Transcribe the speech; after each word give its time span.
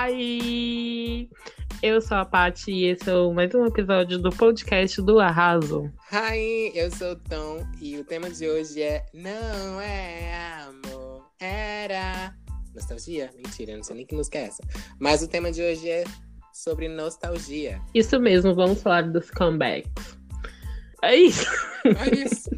Hi! 0.00 1.28
Eu 1.82 2.00
sou 2.00 2.18
a 2.18 2.24
Paty 2.24 2.70
e 2.70 2.84
esse 2.84 3.10
é 3.10 3.32
mais 3.34 3.52
um 3.52 3.66
episódio 3.66 4.16
do 4.16 4.30
podcast 4.30 5.02
do 5.02 5.18
Arraso. 5.18 5.92
Hi, 6.12 6.70
eu 6.72 6.88
sou 6.88 7.14
o 7.14 7.16
Tom 7.16 7.66
e 7.80 7.96
o 7.96 8.04
tema 8.04 8.30
de 8.30 8.48
hoje 8.48 8.80
é 8.80 9.04
Não 9.12 9.80
é 9.80 10.62
amor, 10.68 11.26
era. 11.40 12.32
Nostalgia? 12.72 13.30
Mentira, 13.34 13.76
não 13.76 13.82
sei 13.82 13.96
nem 13.96 14.06
que 14.06 14.14
música 14.14 14.38
é 14.38 14.42
essa. 14.42 14.62
Mas 15.00 15.20
o 15.20 15.26
tema 15.26 15.50
de 15.50 15.62
hoje 15.62 15.90
é 15.90 16.04
sobre 16.54 16.86
nostalgia. 16.86 17.82
Isso 17.92 18.20
mesmo, 18.20 18.54
vamos 18.54 18.80
falar 18.80 19.02
dos 19.02 19.32
comebacks. 19.32 20.16
É 21.02 21.16
isso. 21.16 21.44
É 21.84 22.14
isso. 22.14 22.50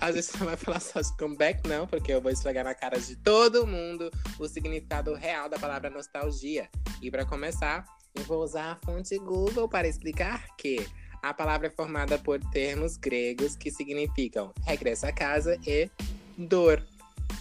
A 0.00 0.12
gente 0.12 0.38
não 0.38 0.46
vai 0.46 0.56
falar 0.56 0.78
de 0.78 1.16
comeback, 1.16 1.68
não, 1.68 1.86
porque 1.86 2.12
eu 2.12 2.20
vou 2.20 2.30
esfregar 2.30 2.64
na 2.64 2.74
cara 2.74 2.98
de 2.98 3.16
todo 3.16 3.66
mundo 3.66 4.10
o 4.38 4.48
significado 4.48 5.14
real 5.14 5.48
da 5.48 5.58
palavra 5.58 5.90
nostalgia. 5.90 6.68
E 7.02 7.10
para 7.10 7.24
começar, 7.24 7.84
eu 8.14 8.22
vou 8.24 8.42
usar 8.42 8.72
a 8.72 8.76
fonte 8.76 9.18
Google 9.18 9.68
para 9.68 9.86
explicar 9.86 10.46
que 10.56 10.86
a 11.22 11.32
palavra 11.34 11.68
é 11.68 11.70
formada 11.70 12.18
por 12.18 12.38
termos 12.50 12.96
gregos 12.96 13.56
que 13.56 13.70
significam 13.70 14.52
regresso 14.64 15.06
a 15.06 15.12
casa 15.12 15.58
e 15.66 15.90
dor. 16.36 16.82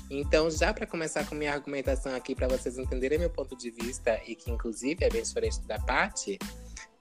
Então, 0.10 0.50
já 0.50 0.74
para 0.74 0.86
começar 0.86 1.26
com 1.26 1.36
minha 1.36 1.54
argumentação 1.54 2.14
aqui, 2.16 2.36
para 2.36 2.48
vocês 2.48 2.78
entenderem 2.78 3.20
meu 3.20 3.30
ponto 3.30 3.56
de 3.58 3.72
vista 3.72 4.22
e 4.26 4.36
que, 4.36 4.52
inclusive, 4.52 5.04
é 5.04 5.10
bem 5.10 5.24
diferente 5.24 5.62
da 5.62 5.80
parte, 5.80 6.38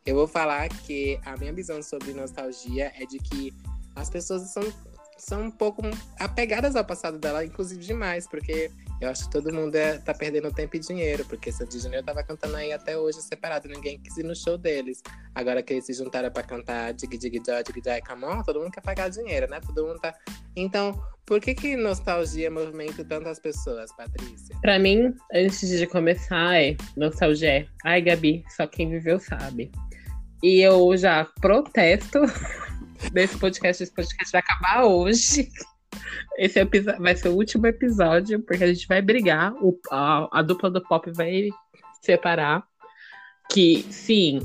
eu 0.05 0.15
vou 0.15 0.27
falar 0.27 0.69
que 0.69 1.21
a 1.25 1.37
minha 1.37 1.53
visão 1.53 1.83
sobre 1.83 2.13
nostalgia 2.13 2.93
é 2.97 3.07
de 3.07 3.19
que 3.19 3.53
as 3.95 4.09
pessoas 4.09 4.51
são 4.51 4.63
são 5.19 5.45
um 5.45 5.51
pouco 5.51 5.83
apegadas 6.19 6.75
ao 6.75 6.85
passado 6.85 7.19
dela, 7.19 7.45
inclusive 7.45 7.85
demais, 7.85 8.27
porque 8.27 8.71
eu 9.01 9.09
acho 9.09 9.25
que 9.25 9.31
todo 9.31 9.53
mundo 9.53 9.75
é, 9.75 9.99
tá 9.99 10.15
perdendo 10.15 10.53
tempo 10.53 10.77
e 10.77 10.79
dinheiro, 10.79 11.25
porque 11.25 11.51
Sandy 11.51 11.79
Junior 11.79 12.05
tava 12.05 12.23
cantando 12.23 12.57
aí 12.57 12.73
até 12.73 12.97
hoje 12.97 13.21
separado, 13.23 13.69
ninguém 13.69 13.99
quis 13.99 14.17
ir 14.17 14.25
no 14.25 14.35
show 14.35 14.57
deles. 14.57 15.03
Agora 15.35 15.63
que 15.63 15.73
eles 15.73 15.87
se 15.87 15.93
juntaram 15.93 16.31
pra 16.31 16.43
cantar 16.43 16.93
Dig 16.93 17.19
Dig 17.19 17.43
Joy, 17.45 17.63
Dig 17.65 17.83
Joy, 17.85 18.01
Come 18.03 18.25
on, 18.25 18.43
todo 18.43 18.61
mundo 18.61 18.71
quer 18.71 18.81
pagar 18.81 19.09
dinheiro, 19.09 19.49
né? 19.49 19.61
Todo 19.61 19.87
mundo 19.87 19.99
tá... 20.01 20.15
Então, 20.55 21.01
por 21.27 21.41
que 21.41 21.55
que 21.55 21.77
nostalgia 21.77 22.51
movimenta 22.51 23.05
tantas 23.05 23.39
pessoas, 23.39 23.91
Patrícia? 23.97 24.57
Pra 24.61 24.79
mim, 24.79 25.15
antes 25.33 25.69
de 25.69 25.87
começar, 25.87 26.61
é 26.61 26.77
nostalgia. 26.97 27.67
Ai, 27.85 28.03
Gabi, 28.03 28.45
só 28.57 28.67
quem 28.67 28.91
viveu 28.91 29.19
sabe. 29.19 29.71
E 30.43 30.61
eu 30.61 30.97
já 30.97 31.25
protesto 31.41 32.21
desse 33.11 33.39
podcast. 33.39 33.83
Esse 33.83 33.95
podcast 33.95 34.33
vai 34.33 34.41
acabar 34.41 34.85
hoje. 34.85 35.49
Esse 36.37 36.65
vai 36.99 37.17
ser 37.17 37.29
o 37.29 37.37
último 37.37 37.67
episódio, 37.67 38.41
porque 38.41 38.65
a 38.65 38.73
gente 38.73 38.87
vai 38.87 39.03
brigar. 39.03 39.53
O, 39.63 39.79
a, 39.91 40.29
a 40.33 40.43
dupla 40.43 40.71
do 40.71 40.83
pop 40.83 41.11
vai 41.13 41.49
separar. 42.01 42.65
Que, 43.51 43.83
sim, 43.91 44.41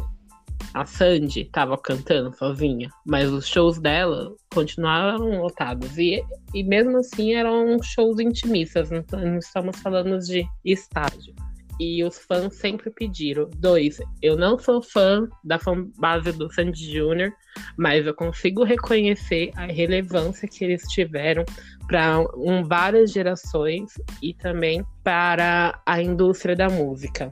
a 0.73 0.85
Sandy 0.85 1.45
tava 1.45 1.77
cantando 1.77 2.35
sozinha, 2.35 2.89
mas 3.05 3.31
os 3.31 3.47
shows 3.47 3.79
dela 3.79 4.35
continuaram 4.53 5.41
lotados. 5.41 5.97
E, 5.97 6.23
e 6.53 6.63
mesmo 6.63 6.97
assim 6.97 7.33
eram 7.33 7.81
shows 7.81 8.19
intimistas, 8.19 8.89
não, 8.91 9.03
não 9.11 9.37
estamos 9.37 9.79
falando 9.79 10.19
de 10.19 10.45
estádio 10.65 11.33
e 11.79 12.03
os 12.03 12.17
fãs 12.17 12.55
sempre 12.55 12.89
pediram. 12.89 13.49
Dois, 13.57 13.99
eu 14.21 14.35
não 14.35 14.57
sou 14.57 14.81
fã 14.81 15.27
da 15.43 15.59
base 15.97 16.31
do 16.31 16.51
Sandy 16.51 16.91
Jr., 16.91 17.31
mas 17.77 18.05
eu 18.05 18.13
consigo 18.13 18.63
reconhecer 18.63 19.51
a 19.55 19.65
relevância 19.65 20.47
que 20.47 20.63
eles 20.63 20.83
tiveram 20.83 21.43
para 21.87 22.19
um, 22.35 22.63
várias 22.63 23.11
gerações 23.11 23.93
e 24.21 24.33
também 24.33 24.85
para 25.03 25.81
a 25.85 26.01
indústria 26.01 26.55
da 26.55 26.69
música. 26.69 27.31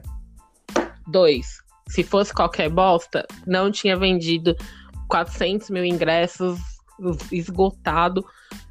Dois, 1.06 1.58
se 1.88 2.02
fosse 2.02 2.32
qualquer 2.32 2.68
bosta, 2.68 3.26
não 3.46 3.70
tinha 3.70 3.96
vendido 3.96 4.56
400 5.08 5.70
mil 5.70 5.84
ingressos 5.84 6.58
esgotado 7.30 8.24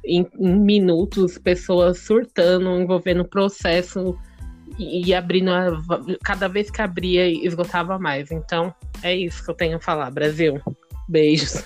em, 0.04 0.26
em 0.38 0.58
minutos, 0.58 1.38
pessoas 1.38 2.00
surtando, 2.00 2.68
envolvendo 2.80 3.24
processo 3.24 4.18
e, 4.78 5.14
abrindo 5.14 5.50
a, 5.50 5.70
cada 6.22 6.48
vez 6.48 6.70
que 6.70 6.82
abria 6.82 7.26
esgotava 7.28 7.98
mais. 7.98 8.30
Então 8.30 8.74
é 9.02 9.14
isso 9.14 9.44
que 9.44 9.50
eu 9.50 9.54
tenho 9.54 9.76
a 9.76 9.80
falar, 9.80 10.10
Brasil. 10.10 10.60
Beijos. 11.08 11.64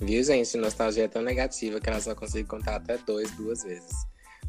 Viu, 0.00 0.22
gente? 0.22 0.56
Nostalgia 0.56 1.04
é 1.04 1.08
tão 1.08 1.22
negativa 1.22 1.80
que 1.80 1.88
ela 1.88 2.00
só 2.00 2.14
consegue 2.14 2.46
contar 2.46 2.76
até 2.76 2.98
dois, 2.98 3.30
duas 3.32 3.62
vezes. 3.62 4.06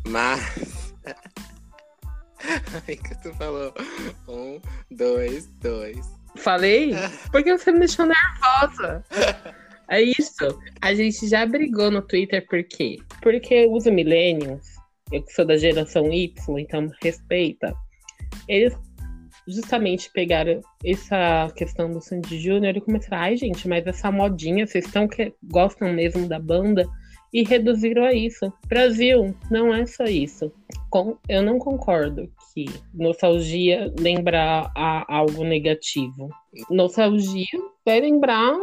Mas. 0.07 0.93
Aí 2.87 2.97
que 2.97 3.21
tu 3.21 3.33
falou. 3.35 3.73
Um, 4.27 4.59
dois, 4.91 5.47
dois. 5.61 6.05
Falei? 6.35 6.93
Porque 7.31 7.57
você 7.57 7.71
me 7.71 7.79
deixou 7.79 8.05
nervosa. 8.05 9.03
É 9.87 10.01
isso. 10.01 10.59
A 10.81 10.93
gente 10.93 11.27
já 11.27 11.45
brigou 11.45 11.89
no 11.91 12.01
Twitter, 12.01 12.45
por 12.47 12.63
quê? 12.63 12.97
Porque 13.21 13.67
os 13.67 13.85
millennials, 13.85 14.65
eu 15.11 15.23
que 15.23 15.31
sou 15.31 15.45
da 15.45 15.57
geração 15.57 16.11
Y, 16.11 16.59
então 16.59 16.91
respeita, 17.01 17.73
eles 18.47 18.75
justamente 19.47 20.09
pegaram 20.11 20.61
essa 20.83 21.51
questão 21.55 21.91
do 21.91 22.01
Sandy 22.01 22.39
Júnior 22.39 22.75
e 22.75 22.81
começaram, 22.81 23.23
ai 23.23 23.37
gente, 23.37 23.67
mas 23.67 23.85
essa 23.85 24.11
modinha, 24.11 24.65
vocês 24.65 24.85
estão 24.85 25.07
que 25.07 25.33
gostam 25.43 25.93
mesmo 25.93 26.27
da 26.27 26.39
banda 26.39 26.85
e 27.35 27.43
reduziram 27.43 28.05
a 28.05 28.13
isso. 28.13 28.51
Brasil, 28.67 29.35
não 29.51 29.73
é 29.73 29.85
só 29.85 30.05
isso. 30.05 30.51
Com, 30.89 31.17
eu 31.27 31.43
não 31.43 31.59
concordo 31.59 32.29
que 32.53 32.65
nostalgia 32.93 33.93
lembrar 33.99 34.71
algo 34.73 35.43
negativo. 35.43 36.29
Nostalgia 36.69 37.59
vai 37.85 37.99
lembrar 37.99 38.55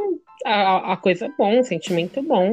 a, 0.46 0.94
a 0.94 0.96
coisa 0.96 1.32
bom, 1.38 1.60
um 1.60 1.62
sentimento 1.62 2.22
bom. 2.22 2.50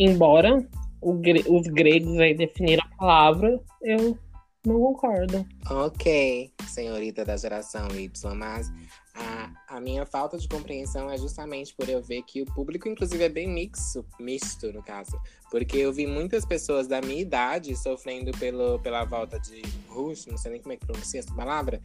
Embora 0.00 0.66
os 1.00 1.66
gregos 1.68 2.18
aí 2.18 2.34
definiram 2.34 2.84
a 2.84 2.96
palavra, 2.96 3.60
eu 3.82 4.18
não 4.64 4.80
concordo. 4.80 5.46
Ok, 5.70 6.52
senhorita 6.68 7.24
da 7.24 7.36
geração 7.36 7.88
Y, 7.88 8.34
mas 8.34 8.70
a, 9.14 9.76
a 9.76 9.80
minha 9.80 10.06
falta 10.06 10.38
de 10.38 10.48
compreensão 10.48 11.10
é 11.10 11.18
justamente 11.18 11.74
por 11.74 11.88
eu 11.88 12.02
ver 12.02 12.22
que 12.22 12.42
o 12.42 12.46
público, 12.46 12.88
inclusive, 12.88 13.24
é 13.24 13.28
bem 13.28 13.48
mixo, 13.48 14.04
misto, 14.18 14.72
no 14.72 14.82
caso. 14.82 15.20
Porque 15.50 15.76
eu 15.76 15.92
vi 15.92 16.06
muitas 16.06 16.46
pessoas 16.46 16.86
da 16.86 17.00
minha 17.00 17.20
idade 17.20 17.76
sofrendo 17.76 18.30
pelo, 18.38 18.78
pela 18.78 19.04
volta 19.04 19.38
de 19.38 19.62
Rush, 19.88 20.26
não 20.26 20.38
sei 20.38 20.52
nem 20.52 20.62
como 20.62 20.72
é 20.72 20.76
que 20.76 20.86
pronuncia 20.86 21.20
essa 21.20 21.34
palavra, 21.34 21.80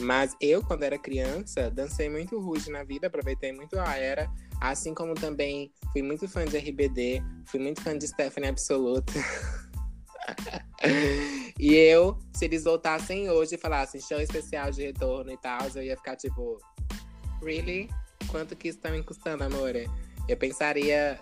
mas 0.00 0.34
eu, 0.40 0.62
quando 0.62 0.82
era 0.82 0.98
criança, 0.98 1.70
dancei 1.70 2.08
muito 2.08 2.40
Rush 2.40 2.68
na 2.68 2.82
vida, 2.82 3.06
aproveitei 3.06 3.52
muito 3.52 3.78
a 3.78 3.96
era, 3.96 4.28
assim 4.60 4.94
como 4.94 5.14
também 5.14 5.70
fui 5.92 6.02
muito 6.02 6.26
fã 6.26 6.44
de 6.44 6.56
RBD, 6.56 7.22
fui 7.44 7.60
muito 7.60 7.82
fã 7.82 7.96
de 7.96 8.08
Stephanie 8.08 8.48
Absoluta. 8.48 9.12
e 11.62 11.76
eu, 11.76 12.18
se 12.34 12.46
eles 12.46 12.64
voltassem 12.64 13.30
hoje 13.30 13.54
e 13.54 13.58
falassem 13.58 14.00
show 14.00 14.20
especial 14.20 14.72
de 14.72 14.82
retorno 14.82 15.30
e 15.30 15.36
tal, 15.36 15.60
eu 15.76 15.84
ia 15.84 15.96
ficar 15.96 16.16
tipo, 16.16 16.58
really? 17.40 17.88
Quanto 18.26 18.56
que 18.56 18.66
isso 18.66 18.80
tá 18.80 18.90
me 18.90 19.00
custando, 19.00 19.44
amor? 19.44 19.74
Eu 20.28 20.36
pensaria 20.36 21.20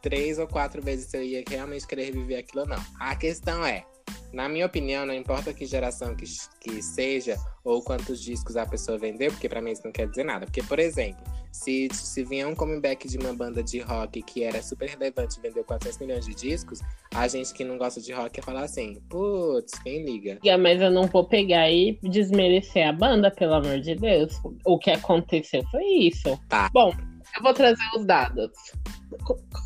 três 0.00 0.38
ou 0.38 0.46
quatro 0.46 0.80
vezes 0.80 1.06
se 1.06 1.16
eu 1.16 1.22
ia 1.24 1.42
realmente 1.48 1.84
querer 1.84 2.12
viver 2.12 2.36
aquilo 2.36 2.62
ou 2.62 2.68
não. 2.68 2.78
A 3.00 3.16
questão 3.16 3.66
é, 3.66 3.84
na 4.32 4.48
minha 4.48 4.66
opinião, 4.66 5.06
não 5.06 5.14
importa 5.14 5.52
que 5.52 5.66
geração 5.66 6.14
que, 6.14 6.24
que 6.60 6.82
seja 6.82 7.36
ou 7.64 7.82
quantos 7.82 8.20
discos 8.22 8.56
a 8.56 8.66
pessoa 8.66 8.98
vendeu, 8.98 9.30
porque 9.30 9.48
para 9.48 9.60
mim 9.60 9.72
isso 9.72 9.82
não 9.84 9.92
quer 9.92 10.08
dizer 10.08 10.24
nada. 10.24 10.46
Porque, 10.46 10.62
por 10.62 10.78
exemplo, 10.78 11.22
se, 11.50 11.88
se 11.92 12.22
vier 12.22 12.46
um 12.46 12.54
comeback 12.54 13.08
de 13.08 13.18
uma 13.18 13.32
banda 13.32 13.62
de 13.62 13.80
rock 13.80 14.22
que 14.22 14.44
era 14.44 14.62
super 14.62 14.88
relevante 14.88 15.38
e 15.38 15.42
vendeu 15.42 15.64
400 15.64 15.98
milhões 15.98 16.26
de 16.26 16.34
discos, 16.34 16.80
a 17.14 17.26
gente 17.26 17.52
que 17.52 17.64
não 17.64 17.78
gosta 17.78 18.00
de 18.00 18.12
rock 18.12 18.38
ia 18.38 18.42
falar 18.42 18.64
assim, 18.64 19.00
putz, 19.08 19.78
quem 19.80 20.04
liga? 20.04 20.38
Mas 20.60 20.80
eu 20.80 20.90
não 20.90 21.06
vou 21.06 21.24
pegar 21.24 21.70
e 21.70 21.98
desmerecer 22.02 22.86
a 22.86 22.92
banda, 22.92 23.30
pelo 23.30 23.54
amor 23.54 23.80
de 23.80 23.94
Deus. 23.94 24.40
O 24.64 24.78
que 24.78 24.90
aconteceu 24.90 25.64
foi 25.70 25.84
isso. 25.84 26.38
Tá. 26.48 26.68
Bom, 26.72 26.92
eu 27.36 27.42
vou 27.42 27.52
trazer 27.54 27.84
os 27.96 28.04
dados. 28.04 28.50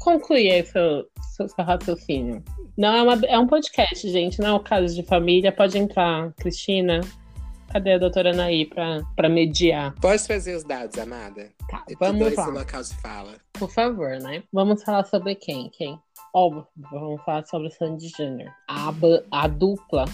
Concluir 0.03 0.51
aí 0.51 0.65
seu, 0.65 1.07
seu, 1.37 1.49
seu 1.49 1.65
raciocínio. 1.65 2.43
Não 2.77 2.95
é, 2.95 3.03
uma, 3.03 3.27
é 3.27 3.39
um 3.39 3.47
podcast, 3.47 4.09
gente, 4.09 4.41
não 4.41 4.49
é 4.49 4.53
um 4.55 4.63
caso 4.63 4.95
de 4.95 5.03
família. 5.03 5.53
Pode 5.53 5.79
entrar, 5.79 6.33
Cristina. 6.35 7.01
Cadê 7.73 7.93
a 7.93 7.99
doutora 7.99 8.31
Anaí 8.31 8.67
pra, 8.67 9.01
pra 9.15 9.29
mediar? 9.29 9.95
Pode 10.01 10.27
trazer 10.27 10.57
os 10.57 10.65
dados, 10.65 10.99
amada? 10.99 11.51
Tá, 11.71 11.85
vamos 12.01 12.35
lá. 12.35 12.47
local 12.47 12.83
de 12.83 12.95
fala. 12.97 13.35
Por 13.53 13.71
favor, 13.71 14.19
né? 14.19 14.43
Vamos 14.53 14.83
falar 14.83 15.05
sobre 15.05 15.37
quem? 15.37 15.71
Quem? 15.71 15.97
Óbvio, 16.35 16.67
vamos 16.91 17.23
falar 17.23 17.45
sobre 17.47 17.69
o 17.69 17.71
Sandy 17.71 18.09
Jr. 18.09 18.51
A, 18.69 18.93
a 19.31 19.47
dupla 19.47 20.05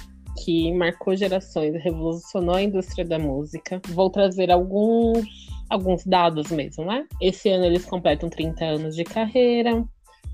que 0.44 0.72
marcou 0.74 1.16
gerações 1.16 1.82
revolucionou 1.82 2.54
a 2.54 2.62
indústria 2.62 3.04
da 3.04 3.18
música. 3.18 3.80
Vou 3.88 4.10
trazer 4.10 4.50
alguns, 4.50 5.26
alguns 5.68 6.04
dados 6.04 6.50
mesmo, 6.50 6.84
né? 6.84 7.06
Esse 7.20 7.48
ano 7.48 7.64
eles 7.64 7.84
completam 7.84 8.28
30 8.28 8.64
anos 8.64 8.96
de 8.96 9.04
carreira. 9.04 9.84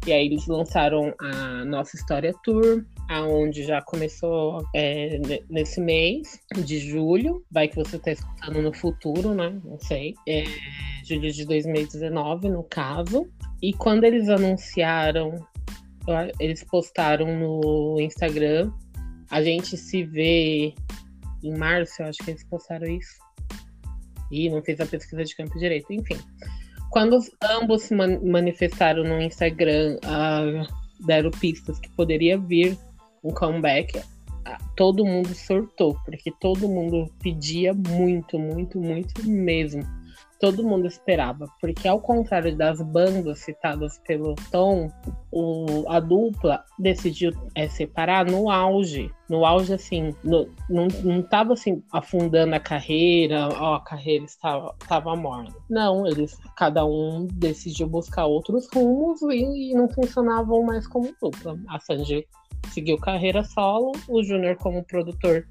E 0.05 0.13
aí 0.13 0.27
eles 0.27 0.49
lançaram 0.49 1.15
a 1.21 1.65
Nossa 1.65 1.95
História 1.95 2.35
Tour, 2.43 2.85
aonde 3.09 3.63
já 3.63 3.81
começou 3.83 4.61
é, 4.75 5.21
nesse 5.49 5.81
mês 5.81 6.41
de 6.65 6.79
julho. 6.79 7.45
Vai 7.49 7.69
que 7.69 7.77
você 7.77 7.97
está 7.97 8.11
escutando 8.11 8.61
no 8.61 8.73
futuro, 8.73 9.33
né? 9.33 9.61
Não 9.65 9.79
sei. 9.79 10.15
É, 10.29 10.43
julho 11.05 11.31
de 11.31 11.45
2019, 11.45 12.49
no 12.49 12.65
caso. 12.65 13.31
E 13.63 13.73
quando 13.73 14.03
eles 14.03 14.29
anunciaram, 14.29 15.37
eles 16.41 16.65
postaram 16.65 17.39
no 17.39 18.01
Instagram, 18.01 18.73
a 19.31 19.41
gente 19.41 19.77
se 19.77 20.03
vê 20.03 20.75
em 21.45 21.57
março, 21.57 22.03
eu 22.03 22.07
acho 22.07 22.19
que 22.25 22.31
eles 22.33 22.45
postaram 22.45 22.89
isso. 22.89 23.22
E 24.33 24.51
não 24.51 24.63
fez 24.63 24.81
a 24.81 24.87
pesquisa 24.87 25.23
de 25.25 25.37
campo 25.37 25.59
direito, 25.59 25.93
enfim. 25.93 26.19
Quando 26.91 27.19
ambos 27.61 27.83
se 27.83 27.95
manifestaram 27.95 29.05
no 29.05 29.21
Instagram, 29.21 29.99
uh, 30.05 31.07
deram 31.07 31.31
pistas 31.31 31.79
que 31.79 31.89
poderia 31.91 32.39
vir 32.39 32.77
um 33.23 33.31
comeback, 33.31 34.01
todo 34.77 35.05
mundo 35.05 35.35
surtou, 35.35 35.97
porque 36.05 36.33
todo 36.41 36.69
mundo 36.69 37.11
pedia 37.23 37.73
muito, 37.73 38.39
muito, 38.39 38.79
muito 38.79 39.27
mesmo 39.27 39.83
todo 40.43 40.65
mundo 40.65 40.89
esperava, 40.89 41.47
porque 41.61 41.87
ao 41.87 42.01
contrário 42.01 42.57
das 42.57 42.83
bandas 42.83 43.39
citadas 43.39 44.01
pelo 44.05 44.35
Tom, 44.51 44.91
o, 45.31 45.85
a 45.87 46.01
dupla 46.01 46.65
decidiu 46.77 47.31
é, 47.55 47.69
separar 47.69 48.27
no 48.27 48.51
auge, 48.51 49.09
no 49.31 49.47
auge 49.47 49.73
assim, 49.73 50.13
no, 50.25 50.49
não, 50.69 50.89
não 51.05 51.53
assim 51.53 51.81
afundando 51.93 52.57
a 52.57 52.59
carreira, 52.59 53.51
ó, 53.53 53.77
a 53.77 53.85
carreira 53.85 54.25
estava, 54.25 54.75
estava 54.83 55.15
morna. 55.15 55.55
Não, 55.71 56.05
eles 56.09 56.37
cada 56.57 56.85
um 56.85 57.29
decidiu 57.35 57.87
buscar 57.87 58.27
outros 58.27 58.69
rumos 58.75 59.23
e, 59.23 59.71
e 59.71 59.75
não 59.75 59.89
funcionavam 59.89 60.65
mais 60.65 60.89
como 60.89 61.15
dupla. 61.23 61.57
A 61.69 61.79
Sanji 61.79 62.27
seguiu 62.73 62.99
carreira 62.99 63.45
solo, 63.45 63.93
o 64.09 64.25
Júnior 64.25 64.57
como 64.57 64.83
produtor 64.83 65.47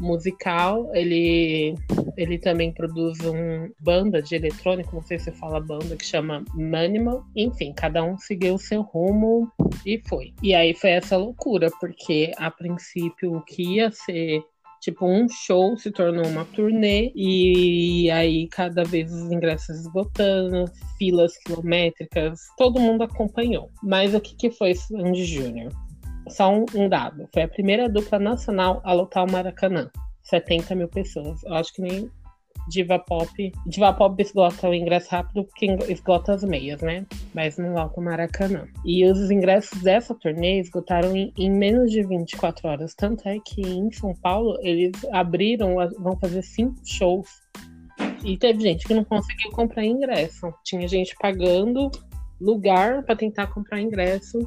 musical. 0.00 0.88
Ele, 0.94 1.74
ele 2.16 2.38
também 2.38 2.72
produz 2.72 3.18
uma 3.20 3.68
banda 3.80 4.22
de 4.22 4.34
eletrônico, 4.34 4.94
não 4.94 5.02
sei 5.02 5.18
se 5.18 5.30
fala 5.32 5.60
banda, 5.60 5.96
que 5.96 6.04
chama 6.04 6.44
Manimal. 6.54 7.24
Enfim, 7.34 7.72
cada 7.72 8.02
um 8.02 8.16
seguiu 8.18 8.54
o 8.54 8.58
seu 8.58 8.82
rumo 8.82 9.50
e 9.84 10.00
foi. 10.08 10.34
E 10.42 10.54
aí 10.54 10.74
foi 10.74 10.90
essa 10.90 11.16
loucura, 11.16 11.70
porque 11.80 12.32
a 12.36 12.50
princípio 12.50 13.36
o 13.36 13.44
que 13.44 13.76
ia 13.76 13.90
ser 13.90 14.42
tipo 14.80 15.06
um 15.06 15.26
show 15.28 15.76
se 15.76 15.90
tornou 15.90 16.26
uma 16.26 16.44
turnê 16.44 17.10
e 17.14 18.10
aí 18.10 18.46
cada 18.48 18.84
vez 18.84 19.12
os 19.12 19.32
ingressos 19.32 19.80
esgotando, 19.80 20.64
filas 20.98 21.36
quilométricas, 21.38 22.40
todo 22.56 22.80
mundo 22.80 23.02
acompanhou. 23.02 23.70
Mas 23.82 24.14
o 24.14 24.20
que, 24.20 24.36
que 24.36 24.50
foi 24.50 24.74
Sandy 24.74 25.24
Júnior? 25.24 25.72
só 26.28 26.52
um, 26.52 26.64
um, 26.74 26.88
dado. 26.88 27.28
Foi 27.32 27.42
a 27.42 27.48
primeira 27.48 27.88
dupla 27.88 28.18
nacional 28.18 28.80
a 28.84 28.92
lotar 28.92 29.24
o 29.24 29.30
Maracanã. 29.30 29.90
70 30.26 30.74
mil 30.74 30.88
pessoas. 30.88 31.42
Eu 31.44 31.54
acho 31.54 31.72
que 31.72 31.82
nem 31.82 32.10
Diva 32.68 32.98
Pop. 32.98 33.52
Diva 33.66 33.92
Pop 33.92 34.20
esgota 34.20 34.68
o 34.68 34.74
ingresso 34.74 35.10
rápido 35.10 35.44
porque 35.44 35.66
esgota 35.88 36.34
as 36.34 36.42
meias, 36.42 36.80
né? 36.82 37.06
Mas 37.32 37.56
não 37.56 37.72
lota 37.72 38.00
o 38.00 38.04
Maracanã. 38.04 38.66
E 38.84 39.04
os 39.04 39.30
ingressos 39.30 39.80
dessa 39.82 40.14
turnê 40.14 40.60
esgotaram 40.60 41.16
em, 41.16 41.32
em, 41.38 41.50
menos 41.50 41.90
de 41.90 42.02
24 42.02 42.68
horas. 42.68 42.94
Tanto 42.94 43.28
é 43.28 43.38
que 43.38 43.60
em 43.62 43.90
São 43.92 44.14
Paulo 44.14 44.58
eles 44.62 44.92
abriram, 45.12 45.76
vão 45.98 46.16
fazer 46.18 46.42
cinco 46.42 46.76
shows. 46.84 47.28
E 48.24 48.36
teve 48.36 48.60
gente 48.60 48.86
que 48.86 48.94
não 48.94 49.04
conseguiu 49.04 49.52
comprar 49.52 49.84
ingresso. 49.84 50.52
Tinha 50.64 50.88
gente 50.88 51.14
pagando 51.20 51.90
lugar 52.40 53.04
para 53.04 53.16
tentar 53.16 53.46
comprar 53.46 53.80
ingresso 53.80 54.38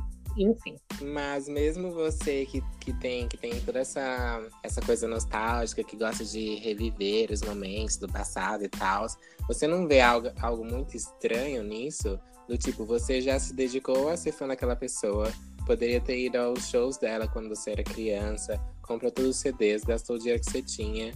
enfim. 0.43 0.75
Mas 1.01 1.47
mesmo 1.47 1.91
você 1.91 2.45
que, 2.45 2.63
que, 2.79 2.93
tem, 2.93 3.27
que 3.27 3.37
tem 3.37 3.59
toda 3.61 3.79
essa, 3.79 4.41
essa 4.63 4.81
coisa 4.81 5.07
nostálgica, 5.07 5.83
que 5.83 5.97
gosta 5.97 6.23
de 6.23 6.55
reviver 6.55 7.31
os 7.31 7.41
momentos 7.41 7.97
do 7.97 8.07
passado 8.07 8.63
e 8.63 8.69
tal, 8.69 9.05
você 9.47 9.67
não 9.67 9.87
vê 9.87 9.99
algo, 9.99 10.29
algo 10.41 10.63
muito 10.63 10.95
estranho 10.95 11.63
nisso? 11.63 12.19
Do 12.47 12.57
tipo, 12.57 12.85
você 12.85 13.21
já 13.21 13.37
se 13.39 13.53
dedicou 13.53 14.09
a 14.09 14.17
ser 14.17 14.31
fã 14.31 14.47
daquela 14.47 14.75
pessoa, 14.75 15.31
poderia 15.65 16.01
ter 16.01 16.25
ido 16.25 16.37
aos 16.37 16.67
shows 16.67 16.97
dela 16.97 17.27
quando 17.27 17.49
você 17.49 17.71
era 17.71 17.83
criança, 17.83 18.59
comprou 18.81 19.11
todos 19.11 19.31
os 19.31 19.37
CDs, 19.37 19.83
gastou 19.83 20.15
o 20.15 20.19
dinheiro 20.19 20.41
que 20.41 20.49
você 20.49 20.61
tinha, 20.63 21.13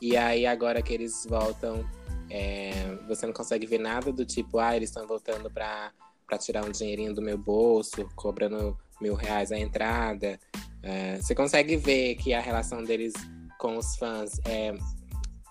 e 0.00 0.16
aí 0.16 0.44
agora 0.44 0.82
que 0.82 0.92
eles 0.92 1.24
voltam, 1.28 1.88
é, 2.28 2.72
você 3.06 3.26
não 3.26 3.32
consegue 3.32 3.64
ver 3.64 3.78
nada 3.78 4.10
do 4.10 4.26
tipo, 4.26 4.58
ah, 4.58 4.74
eles 4.74 4.88
estão 4.88 5.06
voltando 5.06 5.48
para 5.48 5.92
para 6.32 6.38
tirar 6.38 6.64
um 6.64 6.70
dinheirinho 6.70 7.14
do 7.14 7.20
meu 7.20 7.36
bolso, 7.36 8.08
cobrando 8.16 8.74
mil 8.98 9.14
reais 9.14 9.52
a 9.52 9.58
entrada. 9.58 10.40
É, 10.82 11.16
você 11.16 11.34
consegue 11.34 11.76
ver 11.76 12.14
que 12.14 12.32
a 12.32 12.40
relação 12.40 12.82
deles 12.82 13.12
com 13.58 13.76
os 13.76 13.96
fãs 13.96 14.40
é, 14.46 14.72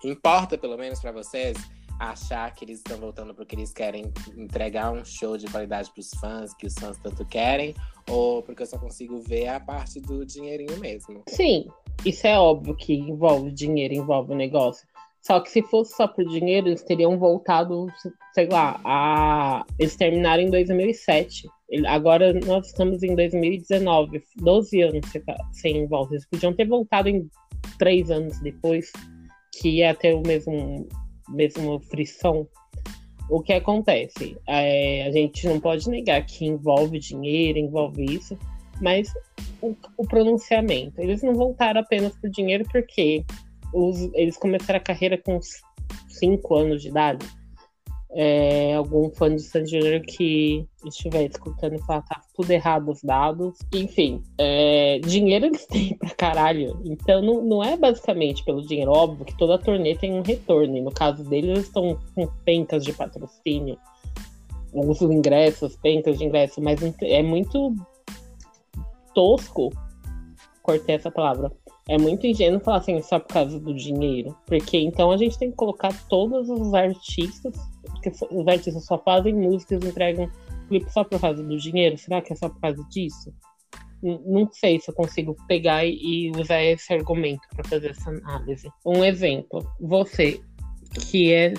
importa, 0.03 0.57
pelo 0.57 0.75
menos 0.77 0.99
para 0.99 1.11
vocês, 1.11 1.55
achar 1.99 2.51
que 2.55 2.65
eles 2.65 2.79
estão 2.79 2.97
voltando 2.97 3.35
porque 3.35 3.55
eles 3.55 3.71
querem 3.71 4.11
entregar 4.35 4.91
um 4.91 5.05
show 5.05 5.37
de 5.37 5.45
qualidade 5.45 5.91
para 5.91 6.01
os 6.01 6.09
fãs, 6.19 6.51
que 6.55 6.65
os 6.65 6.73
fãs 6.73 6.97
tanto 6.97 7.23
querem, 7.25 7.75
ou 8.09 8.41
porque 8.41 8.63
eu 8.63 8.67
só 8.67 8.79
consigo 8.79 9.21
ver 9.21 9.49
a 9.49 9.59
parte 9.59 10.01
do 10.01 10.25
dinheirinho 10.25 10.79
mesmo. 10.79 11.21
Sim, 11.27 11.67
isso 12.03 12.25
é 12.25 12.39
óbvio 12.39 12.75
que 12.75 12.95
envolve 12.95 13.51
dinheiro, 13.51 13.93
envolve 13.93 14.33
negócio. 14.33 14.87
Só 15.21 15.39
que 15.39 15.51
se 15.51 15.61
fosse 15.61 15.95
só 15.95 16.07
por 16.07 16.25
dinheiro, 16.25 16.67
eles 16.67 16.83
teriam 16.83 17.17
voltado, 17.17 17.87
sei 18.33 18.47
lá, 18.47 18.81
a. 18.83 19.65
Eles 19.77 19.95
terminaram 19.95 20.41
em 20.41 20.49
2007. 20.49 21.47
Agora 21.87 22.33
nós 22.45 22.67
estamos 22.67 23.03
em 23.03 23.15
2019, 23.15 24.23
12 24.37 24.81
anos 24.81 25.01
sem 25.51 25.87
volta. 25.87 26.15
Eles 26.15 26.27
podiam 26.27 26.53
ter 26.53 26.67
voltado 26.67 27.07
em 27.07 27.29
três 27.77 28.09
anos 28.09 28.39
depois, 28.39 28.91
que 29.59 29.69
ia 29.77 29.93
ter 29.93 30.15
o 30.15 30.21
mesmo, 30.25 30.87
mesmo 31.29 31.79
frição. 31.81 32.47
O 33.29 33.41
que 33.41 33.53
acontece? 33.53 34.35
É, 34.47 35.05
a 35.07 35.11
gente 35.11 35.47
não 35.47 35.59
pode 35.59 35.87
negar 35.87 36.25
que 36.25 36.45
envolve 36.45 36.99
dinheiro, 36.99 37.59
envolve 37.59 38.03
isso, 38.03 38.37
mas 38.81 39.07
o, 39.61 39.75
o 39.97 40.05
pronunciamento. 40.05 40.99
Eles 40.99 41.21
não 41.21 41.35
voltaram 41.35 41.79
apenas 41.79 42.17
por 42.17 42.29
dinheiro, 42.29 42.65
porque 42.71 43.23
os, 43.73 44.09
eles 44.13 44.37
começaram 44.37 44.77
a 44.77 44.83
carreira 44.83 45.17
com 45.17 45.39
5 46.09 46.55
anos 46.55 46.81
de 46.81 46.89
idade. 46.89 47.25
É, 48.13 48.75
algum 48.75 49.09
fã 49.09 49.33
de 49.33 49.41
Sandy 49.41 49.79
Júnior 49.79 50.01
que 50.01 50.67
estiver 50.85 51.29
escutando 51.29 51.79
falar 51.85 52.01
tá 52.01 52.21
tudo 52.35 52.51
errado 52.51 52.91
os 52.91 53.01
dados. 53.01 53.57
Enfim, 53.73 54.21
é, 54.37 54.99
dinheiro 54.99 55.45
eles 55.45 55.65
têm 55.67 55.97
pra 55.97 56.09
caralho. 56.09 56.81
Então 56.83 57.21
não, 57.21 57.41
não 57.41 57.63
é 57.63 57.77
basicamente 57.77 58.43
pelo 58.43 58.65
dinheiro. 58.65 58.91
Óbvio 58.91 59.25
que 59.25 59.37
toda 59.37 59.57
turnê 59.57 59.95
tem 59.95 60.13
um 60.13 60.21
retorno. 60.21 60.75
E 60.77 60.81
no 60.81 60.91
caso 60.91 61.23
deles, 61.23 61.51
eles 61.51 61.65
estão 61.67 61.97
com 62.13 62.27
pencas 62.43 62.83
de 62.83 62.91
patrocínio. 62.91 63.77
Os 64.73 65.01
ingressos, 65.01 65.77
pencas 65.77 66.17
de 66.17 66.25
ingresso, 66.25 66.61
mas 66.61 66.81
é 67.01 67.23
muito 67.23 67.73
tosco. 69.13 69.69
Cortei 70.61 70.95
essa 70.95 71.09
palavra 71.09 71.51
é 71.91 71.97
muito 71.97 72.25
ingênuo 72.25 72.61
falar 72.61 72.77
assim 72.77 73.01
só 73.01 73.19
por 73.19 73.27
causa 73.27 73.59
do 73.59 73.73
dinheiro. 73.73 74.33
Porque 74.45 74.77
então 74.77 75.11
a 75.11 75.17
gente 75.17 75.37
tem 75.37 75.51
que 75.51 75.57
colocar 75.57 75.91
todos 76.07 76.49
os 76.49 76.73
artistas, 76.73 77.53
porque 77.83 78.09
os 78.31 78.47
artistas 78.47 78.85
só 78.85 78.97
fazem 78.97 79.33
músicas, 79.33 79.83
entregam 79.83 80.31
clipe 80.69 80.89
só 80.89 81.03
por 81.03 81.19
causa 81.19 81.43
do 81.43 81.57
dinheiro. 81.57 81.97
Será 81.97 82.21
que 82.21 82.31
é 82.31 82.35
só 82.37 82.47
por 82.47 82.61
causa 82.61 82.81
disso? 82.89 83.33
Não 84.01 84.49
sei 84.53 84.79
se 84.79 84.89
eu 84.89 84.95
consigo 84.95 85.35
pegar 85.49 85.85
e 85.85 86.31
usar 86.31 86.63
esse 86.63 86.91
argumento 86.93 87.41
para 87.53 87.67
fazer 87.67 87.91
essa 87.91 88.09
análise. 88.09 88.69
Um 88.85 89.03
exemplo, 89.03 89.61
você 89.79 90.41
que 90.93 91.33
é 91.33 91.53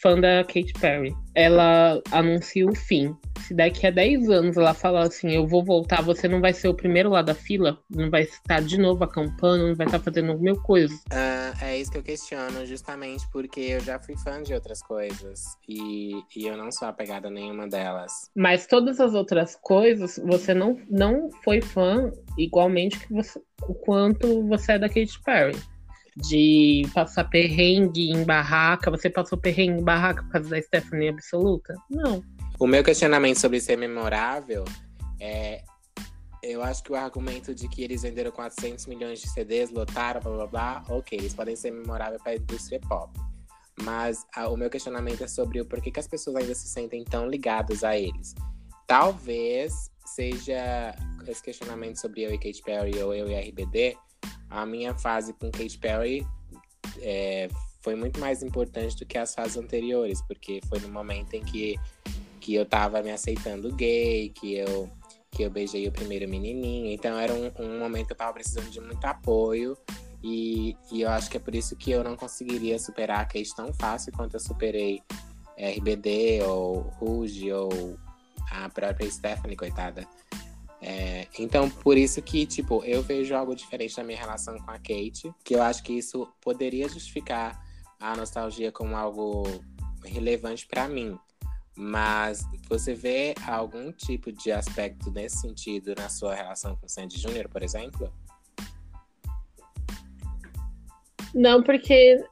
fã 0.00 0.18
da 0.18 0.44
Katy 0.44 0.72
Perry, 0.80 1.14
ela 1.34 2.00
anuncia 2.12 2.66
o 2.66 2.74
fim 2.74 3.16
se 3.50 3.54
daqui 3.54 3.86
a 3.86 3.90
10 3.90 4.30
anos 4.30 4.56
ela 4.56 4.72
falar 4.72 5.02
assim, 5.02 5.30
eu 5.30 5.44
vou 5.46 5.64
voltar, 5.64 6.02
você 6.02 6.28
não 6.28 6.40
vai 6.40 6.52
ser 6.52 6.68
o 6.68 6.74
primeiro 6.74 7.10
lá 7.10 7.20
da 7.20 7.34
fila, 7.34 7.78
não 7.90 8.08
vai 8.08 8.22
estar 8.22 8.62
de 8.62 8.78
novo 8.78 9.02
acampando, 9.02 9.66
não 9.66 9.74
vai 9.74 9.86
estar 9.86 9.98
fazendo 9.98 10.38
mil 10.38 10.54
coisas. 10.62 10.96
Uh, 11.06 11.64
é 11.64 11.76
isso 11.78 11.90
que 11.90 11.98
eu 11.98 12.02
questiono, 12.02 12.64
justamente 12.64 13.26
porque 13.32 13.60
eu 13.60 13.80
já 13.80 13.98
fui 13.98 14.16
fã 14.16 14.40
de 14.40 14.54
outras 14.54 14.80
coisas 14.82 15.42
e, 15.68 16.12
e 16.36 16.46
eu 16.46 16.56
não 16.56 16.70
sou 16.70 16.86
apegada 16.86 17.28
a 17.28 17.30
nenhuma 17.30 17.66
delas. 17.68 18.12
Mas 18.36 18.66
todas 18.66 19.00
as 19.00 19.14
outras 19.14 19.56
coisas, 19.56 20.20
você 20.24 20.54
não, 20.54 20.76
não 20.88 21.28
foi 21.42 21.60
fã 21.60 22.12
igualmente 22.38 23.00
que 23.00 23.12
você, 23.12 23.40
o 23.62 23.74
quanto 23.74 24.46
você 24.46 24.72
é 24.72 24.78
da 24.78 24.88
Katy 24.88 25.20
Perry 25.24 25.58
de 26.20 26.82
passar 26.94 27.24
perrengue 27.24 28.10
em 28.10 28.24
barraca. 28.24 28.90
Você 28.90 29.08
passou 29.08 29.38
perrengue 29.38 29.80
em 29.80 29.84
barraca 29.84 30.22
por 30.22 30.32
causa 30.32 30.50
da 30.50 30.62
Stephanie 30.62 31.08
Absoluta? 31.08 31.74
Não. 31.90 32.22
O 32.58 32.66
meu 32.66 32.84
questionamento 32.84 33.38
sobre 33.38 33.60
ser 33.60 33.76
memorável 33.76 34.64
é. 35.18 35.62
Eu 36.42 36.62
acho 36.62 36.82
que 36.82 36.90
o 36.90 36.94
argumento 36.94 37.54
de 37.54 37.68
que 37.68 37.82
eles 37.82 38.00
venderam 38.00 38.30
400 38.30 38.86
milhões 38.86 39.20
de 39.20 39.28
CDs, 39.28 39.70
lotaram, 39.70 40.22
blá 40.22 40.32
blá 40.32 40.46
blá, 40.46 40.84
ok, 40.88 41.18
eles 41.18 41.34
podem 41.34 41.54
ser 41.54 41.70
memoráveis 41.70 42.22
para 42.22 42.32
a 42.32 42.36
indústria 42.36 42.80
pop. 42.88 43.12
Mas 43.82 44.24
a, 44.34 44.48
o 44.48 44.56
meu 44.56 44.70
questionamento 44.70 45.22
é 45.22 45.28
sobre 45.28 45.60
o 45.60 45.66
porquê 45.66 45.90
que 45.90 46.00
as 46.00 46.08
pessoas 46.08 46.36
ainda 46.36 46.54
se 46.54 46.66
sentem 46.68 47.04
tão 47.04 47.28
ligadas 47.28 47.84
a 47.84 47.94
eles. 47.94 48.34
Talvez 48.86 49.90
seja 50.06 50.94
esse 51.26 51.42
questionamento 51.42 52.00
sobre 52.00 52.22
eu 52.22 52.32
e 52.32 52.38
Katy 52.38 52.62
Perry 52.62 53.02
ou 53.02 53.14
eu 53.14 53.28
e 53.28 53.34
RBD, 53.34 53.96
a 54.50 54.66
minha 54.66 54.94
fase 54.94 55.32
com 55.32 55.50
Katy 55.50 55.78
Perry 55.78 56.26
é, 57.00 57.48
foi 57.80 57.94
muito 57.94 58.20
mais 58.20 58.42
importante 58.42 58.96
do 58.96 59.06
que 59.06 59.16
as 59.16 59.34
fases 59.34 59.56
anteriores, 59.56 60.20
porque 60.22 60.60
foi 60.68 60.80
no 60.80 60.88
momento 60.88 61.34
em 61.34 61.42
que, 61.42 61.76
que 62.40 62.54
eu 62.54 62.66
tava 62.66 63.02
me 63.02 63.10
aceitando 63.10 63.74
gay, 63.74 64.30
que 64.30 64.54
eu, 64.54 64.90
que 65.30 65.42
eu 65.42 65.50
beijei 65.50 65.86
o 65.86 65.92
primeiro 65.92 66.28
menininho. 66.28 66.90
Então 66.90 67.18
era 67.18 67.32
um, 67.32 67.50
um 67.58 67.78
momento 67.78 68.08
que 68.08 68.12
eu 68.12 68.18
tava 68.18 68.32
precisando 68.32 68.70
de 68.70 68.80
muito 68.80 69.04
apoio. 69.04 69.76
E, 70.22 70.76
e 70.92 71.00
eu 71.00 71.08
acho 71.08 71.30
que 71.30 71.38
é 71.38 71.40
por 71.40 71.54
isso 71.54 71.74
que 71.76 71.90
eu 71.90 72.04
não 72.04 72.14
conseguiria 72.14 72.78
superar 72.78 73.20
a 73.20 73.24
Kate 73.24 73.54
tão 73.54 73.72
fácil 73.72 74.12
quanto 74.12 74.34
eu 74.34 74.40
superei 74.40 75.00
RBD 75.56 76.42
ou 76.42 76.80
Rouge 76.98 77.50
ou 77.52 77.98
a 78.50 78.68
própria 78.68 79.10
Stephanie, 79.10 79.56
coitada. 79.56 80.06
É, 80.82 81.26
então, 81.38 81.68
por 81.68 81.98
isso 81.98 82.22
que, 82.22 82.46
tipo, 82.46 82.82
eu 82.84 83.02
vejo 83.02 83.34
algo 83.34 83.54
diferente 83.54 83.96
na 83.98 84.04
minha 84.04 84.18
relação 84.18 84.58
com 84.58 84.70
a 84.70 84.78
Kate, 84.78 85.32
que 85.44 85.54
eu 85.54 85.62
acho 85.62 85.82
que 85.82 85.92
isso 85.92 86.26
poderia 86.40 86.88
justificar 86.88 87.62
a 87.98 88.16
nostalgia 88.16 88.72
como 88.72 88.96
algo 88.96 89.44
relevante 90.04 90.66
para 90.66 90.88
mim. 90.88 91.18
Mas 91.76 92.44
você 92.68 92.94
vê 92.94 93.34
algum 93.46 93.92
tipo 93.92 94.32
de 94.32 94.50
aspecto 94.50 95.10
nesse 95.10 95.40
sentido 95.40 95.94
na 95.96 96.08
sua 96.08 96.34
relação 96.34 96.76
com 96.76 96.88
Sandy 96.88 97.18
Júnior, 97.18 97.48
por 97.48 97.62
exemplo? 97.62 98.12
Não, 101.34 101.62
porque 101.62 102.22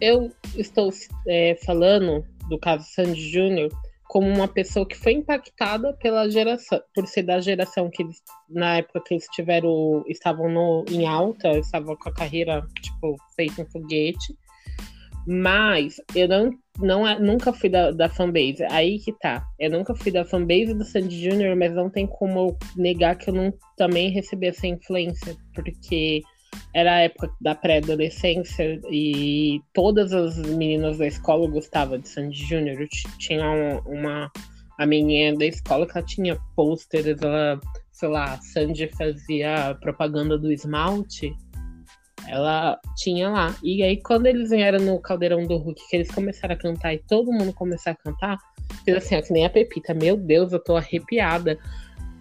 eu 0.00 0.32
estou 0.56 0.90
é, 1.28 1.58
falando 1.64 2.26
do 2.48 2.58
caso 2.58 2.84
Sandy 2.90 3.30
Júnior 3.30 3.70
como 4.08 4.28
uma 4.28 4.48
pessoa 4.48 4.86
que 4.86 4.96
foi 4.96 5.12
impactada 5.12 5.92
pela 5.94 6.28
geração, 6.28 6.80
por 6.94 7.06
ser 7.06 7.22
da 7.22 7.40
geração 7.40 7.90
que 7.90 8.02
eles, 8.02 8.22
na 8.48 8.76
época 8.76 9.02
que 9.06 9.14
eles 9.14 9.26
tiveram, 9.32 10.04
estavam 10.06 10.48
no, 10.50 10.84
em 10.90 11.06
alta, 11.06 11.50
estavam 11.58 11.96
com 11.96 12.08
a 12.08 12.14
carreira, 12.14 12.66
tipo, 12.80 13.16
feita 13.34 13.62
um 13.62 13.66
foguete. 13.66 14.36
Mas 15.26 15.96
eu 16.14 16.28
não, 16.28 16.50
não 16.78 17.08
é, 17.08 17.18
nunca 17.18 17.52
fui 17.52 17.70
da, 17.70 17.90
da 17.90 18.10
fanbase. 18.10 18.62
Aí 18.70 18.98
que 18.98 19.12
tá. 19.12 19.42
Eu 19.58 19.70
nunca 19.70 19.94
fui 19.94 20.12
da 20.12 20.24
fanbase 20.24 20.74
do 20.74 20.84
Sandy 20.84 21.18
Jr., 21.18 21.56
mas 21.56 21.74
não 21.74 21.88
tem 21.88 22.06
como 22.06 22.56
negar 22.76 23.16
que 23.16 23.30
eu 23.30 23.34
não 23.34 23.52
também 23.76 24.10
recebi 24.10 24.48
essa 24.48 24.66
influência. 24.66 25.34
Porque 25.54 26.22
era 26.72 26.96
a 26.96 27.00
época 27.00 27.30
da 27.40 27.54
pré-adolescência 27.54 28.80
e 28.90 29.60
todas 29.72 30.12
as 30.12 30.36
meninas 30.38 30.98
da 30.98 31.06
escola 31.06 31.48
gostavam 31.48 31.98
de 31.98 32.08
Sandy 32.08 32.44
Júnior. 32.46 32.86
Tinha 33.18 33.82
uma, 33.86 34.30
a 34.78 34.86
menina 34.86 35.38
da 35.38 35.46
escola 35.46 35.86
que 35.86 35.96
ela 35.96 36.06
tinha 36.06 36.38
pôsteres, 36.56 37.22
ela, 37.22 37.60
sei 37.92 38.08
lá, 38.08 38.40
Sandy 38.40 38.88
fazia 38.96 39.76
propaganda 39.80 40.36
do 40.36 40.52
esmalte. 40.52 41.32
Ela 42.26 42.80
tinha 42.96 43.28
lá. 43.28 43.54
E 43.62 43.82
aí, 43.82 44.00
quando 44.02 44.26
eles 44.26 44.50
vieram 44.50 44.80
no 44.80 44.98
Caldeirão 44.98 45.46
do 45.46 45.58
Hulk, 45.58 45.88
que 45.88 45.96
eles 45.96 46.10
começaram 46.10 46.54
a 46.54 46.58
cantar 46.58 46.94
e 46.94 46.98
todo 46.98 47.30
mundo 47.30 47.52
começou 47.52 47.92
a 47.92 47.94
cantar, 47.94 48.38
fez 48.84 48.96
assim, 48.96 49.16
ó, 49.16 49.22
que 49.22 49.32
nem 49.32 49.44
a 49.44 49.50
Pepita. 49.50 49.92
Meu 49.92 50.16
Deus, 50.16 50.52
eu 50.52 50.58
tô 50.58 50.74
arrepiada. 50.76 51.58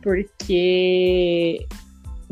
Porque 0.01 1.65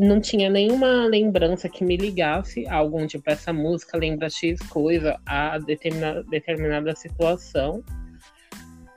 não 0.02 0.20
tinha 0.20 0.50
nenhuma 0.50 1.06
lembrança 1.06 1.70
que 1.70 1.86
me 1.86 1.96
ligasse 1.96 2.66
a 2.68 2.76
algum 2.76 3.06
tipo, 3.06 3.30
essa 3.30 3.54
música 3.54 3.98
lembra 3.98 4.32
X 4.32 4.60
coisa, 4.68 5.20
a 5.28 5.60
determinada, 5.60 6.24
determinada 6.24 6.96
situação. 6.96 7.84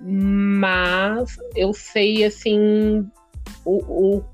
Mas 0.01 1.37
eu 1.55 1.75
sei, 1.75 2.25
assim, 2.25 3.07
o, 3.67 4.17
o 4.17 4.25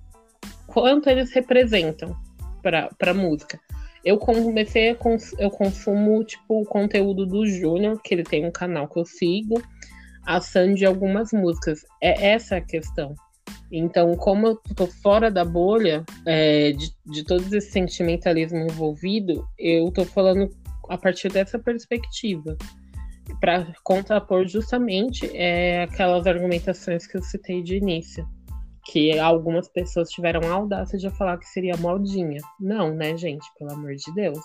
quanto 0.69 1.11
eles 1.11 1.33
representam 1.33 2.17
para 2.63 2.89
a 3.01 3.15
música. 3.15 3.61
Eu 4.05 4.17
comecei 4.17 4.91
a 4.91 4.95
cons 4.95 5.35
eu 5.39 5.51
consumo 5.51 6.25
tipo 6.25 6.63
o 6.63 6.65
conteúdo 6.65 7.27
do 7.27 7.45
Júnior, 7.47 8.01
que 8.01 8.15
ele 8.15 8.23
tem 8.23 8.47
um 8.47 8.53
canal 8.53 8.89
que 8.89 8.99
eu 8.99 9.05
sigo, 9.05 9.61
a 10.25 10.41
Sandy 10.41 10.87
algumas 10.87 11.33
músicas. 11.33 11.85
É 12.01 12.29
essa 12.29 12.59
a 12.59 12.61
questão. 12.61 13.15
Então, 13.71 14.17
como 14.17 14.49
eu 14.49 14.57
tô 14.75 14.87
fora 14.87 15.31
da 15.31 15.45
bolha 15.45 16.05
é, 16.27 16.73
de, 16.73 16.91
de 17.07 17.25
todo 17.25 17.43
esse 17.55 17.71
sentimentalismo 17.71 18.59
envolvido, 18.59 19.47
eu 19.59 19.91
tô 19.93 20.05
falando 20.05 20.51
a 20.89 20.99
partir 20.99 21.29
dessa 21.31 21.59
perspectiva 21.59 22.57
para 23.41 23.73
contrapor 23.85 24.47
justamente 24.47 25.31
é, 25.37 25.85
aquelas 25.85 26.27
argumentações 26.27 27.07
que 27.07 27.17
eu 27.17 27.23
citei 27.23 27.63
de 27.63 27.77
início, 27.77 28.27
que 28.87 29.17
algumas 29.19 29.69
pessoas 29.69 30.11
tiveram 30.11 30.41
a 30.51 30.55
audácia 30.55 30.99
de 30.99 31.09
falar 31.11 31.39
que 31.39 31.47
seria 31.47 31.77
modinha. 31.77 32.41
Não, 32.59 32.93
né, 32.93 33.17
gente? 33.17 33.47
Pelo 33.57 33.73
amor 33.73 33.95
de 33.95 34.13
Deus. 34.15 34.41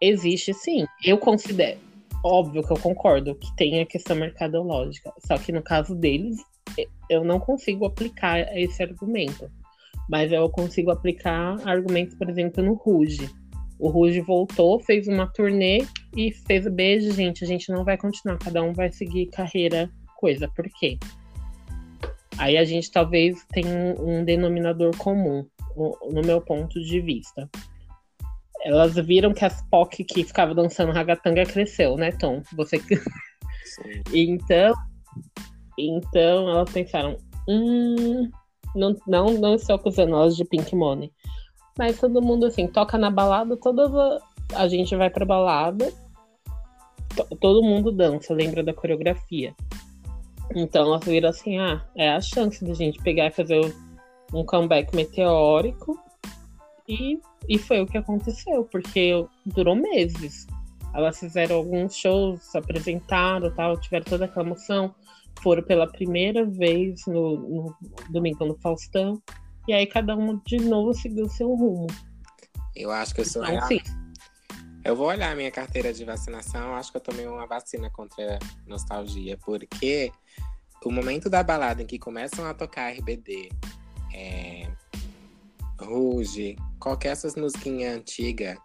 Existe 0.00 0.52
sim. 0.52 0.84
Eu 1.04 1.16
considero, 1.16 1.78
óbvio 2.24 2.62
que 2.62 2.72
eu 2.72 2.78
concordo 2.78 3.34
que 3.34 3.54
tem 3.56 3.80
a 3.80 3.86
questão 3.86 4.16
mercadológica, 4.16 5.12
só 5.26 5.38
que 5.38 5.52
no 5.52 5.62
caso 5.62 5.94
deles, 5.94 6.36
eu 7.08 7.24
não 7.24 7.40
consigo 7.40 7.84
aplicar 7.84 8.38
esse 8.56 8.82
argumento. 8.82 9.50
Mas 10.08 10.32
eu 10.32 10.48
consigo 10.48 10.90
aplicar 10.90 11.56
argumentos, 11.68 12.14
por 12.14 12.28
exemplo, 12.28 12.62
no 12.62 12.74
Ruge. 12.74 13.30
O 13.78 13.88
Ruge 13.88 14.20
voltou, 14.20 14.78
fez 14.80 15.08
uma 15.08 15.26
turnê 15.26 15.86
e 16.16 16.32
fez 16.32 16.66
o 16.66 16.70
beijo, 16.70 17.12
gente. 17.12 17.44
A 17.44 17.46
gente 17.46 17.70
não 17.70 17.84
vai 17.84 17.96
continuar, 17.96 18.38
cada 18.38 18.62
um 18.62 18.72
vai 18.72 18.90
seguir 18.90 19.26
carreira, 19.26 19.90
coisa. 20.16 20.48
Por 20.48 20.66
quê? 20.78 20.98
Aí 22.38 22.56
a 22.56 22.64
gente 22.64 22.90
talvez 22.90 23.44
tenha 23.52 23.94
um 23.98 24.24
denominador 24.24 24.96
comum, 24.96 25.46
no 25.76 26.22
meu 26.22 26.40
ponto 26.40 26.80
de 26.82 27.00
vista. 27.00 27.48
Elas 28.62 28.94
viram 28.94 29.32
que 29.32 29.44
as 29.44 29.62
POC 29.70 30.04
que 30.04 30.24
ficava 30.24 30.54
dançando 30.54 30.92
ragatanga 30.92 31.44
cresceu, 31.44 31.96
né, 31.96 32.12
Tom? 32.12 32.42
Você 32.56 32.78
então, 34.12 34.74
então 35.88 36.48
elas 36.48 36.70
pensaram, 36.70 37.16
hum, 37.48 38.30
não, 38.74 38.96
não, 39.06 39.32
não 39.34 39.54
estou 39.54 39.76
acusando 39.76 40.14
elas 40.14 40.36
de 40.36 40.44
Pink 40.44 40.74
Money. 40.74 41.12
Mas 41.78 41.98
todo 41.98 42.22
mundo 42.22 42.46
assim, 42.46 42.66
toca 42.66 42.98
na 42.98 43.10
balada, 43.10 43.56
toda 43.56 43.86
a, 43.86 44.62
a 44.62 44.68
gente 44.68 44.94
vai 44.96 45.08
pra 45.10 45.24
balada, 45.24 45.92
todo 47.40 47.62
mundo 47.62 47.92
dança, 47.92 48.34
lembra 48.34 48.62
da 48.62 48.74
coreografia. 48.74 49.54
Então 50.54 50.82
elas 50.82 51.04
viram 51.04 51.30
assim, 51.30 51.58
ah, 51.58 51.84
é 51.96 52.10
a 52.10 52.20
chance 52.20 52.64
da 52.64 52.74
gente 52.74 53.00
pegar 53.02 53.26
e 53.26 53.30
fazer 53.30 53.60
um 54.32 54.44
comeback 54.44 54.94
meteórico. 54.94 55.98
E, 56.88 57.20
e 57.48 57.56
foi 57.56 57.80
o 57.80 57.86
que 57.86 57.98
aconteceu, 57.98 58.64
porque 58.64 59.24
durou 59.46 59.76
meses. 59.76 60.46
Elas 60.92 61.20
fizeram 61.20 61.56
alguns 61.56 61.94
shows, 61.94 62.42
se 62.42 62.58
apresentaram 62.58 63.54
tal, 63.54 63.80
tiveram 63.80 64.04
toda 64.04 64.24
aquela 64.24 64.46
emoção 64.46 64.92
foram 65.42 65.62
pela 65.62 65.90
primeira 65.90 66.44
vez 66.44 67.00
no, 67.06 67.36
no 67.36 67.76
domingo 68.10 68.44
no 68.44 68.56
Faustão. 68.58 69.22
E 69.68 69.72
aí 69.72 69.86
cada 69.86 70.16
um 70.16 70.40
de 70.46 70.58
novo 70.58 70.94
seguiu 70.94 71.28
seu 71.28 71.54
rumo. 71.54 71.86
Eu 72.74 72.90
acho 72.90 73.14
que 73.14 73.20
eu 73.20 73.24
sou. 73.24 73.44
Então, 73.44 73.68
sim. 73.68 73.80
Eu 74.84 74.96
vou 74.96 75.08
olhar 75.08 75.36
minha 75.36 75.50
carteira 75.50 75.92
de 75.92 76.04
vacinação. 76.04 76.74
Acho 76.74 76.90
que 76.90 76.96
eu 76.96 77.02
tomei 77.02 77.26
uma 77.26 77.46
vacina 77.46 77.90
contra 77.90 78.38
nostalgia, 78.66 79.36
porque 79.38 80.10
o 80.84 80.90
momento 80.90 81.28
da 81.28 81.42
balada 81.42 81.82
em 81.82 81.86
que 81.86 81.98
começam 81.98 82.46
a 82.46 82.54
tocar 82.54 82.90
RBD, 82.90 83.50
é, 84.14 84.66
Ruge, 85.78 86.56
qualquer 86.78 87.10
essas 87.10 87.36
musiquinhas 87.36 87.98
antigas, 87.98 88.58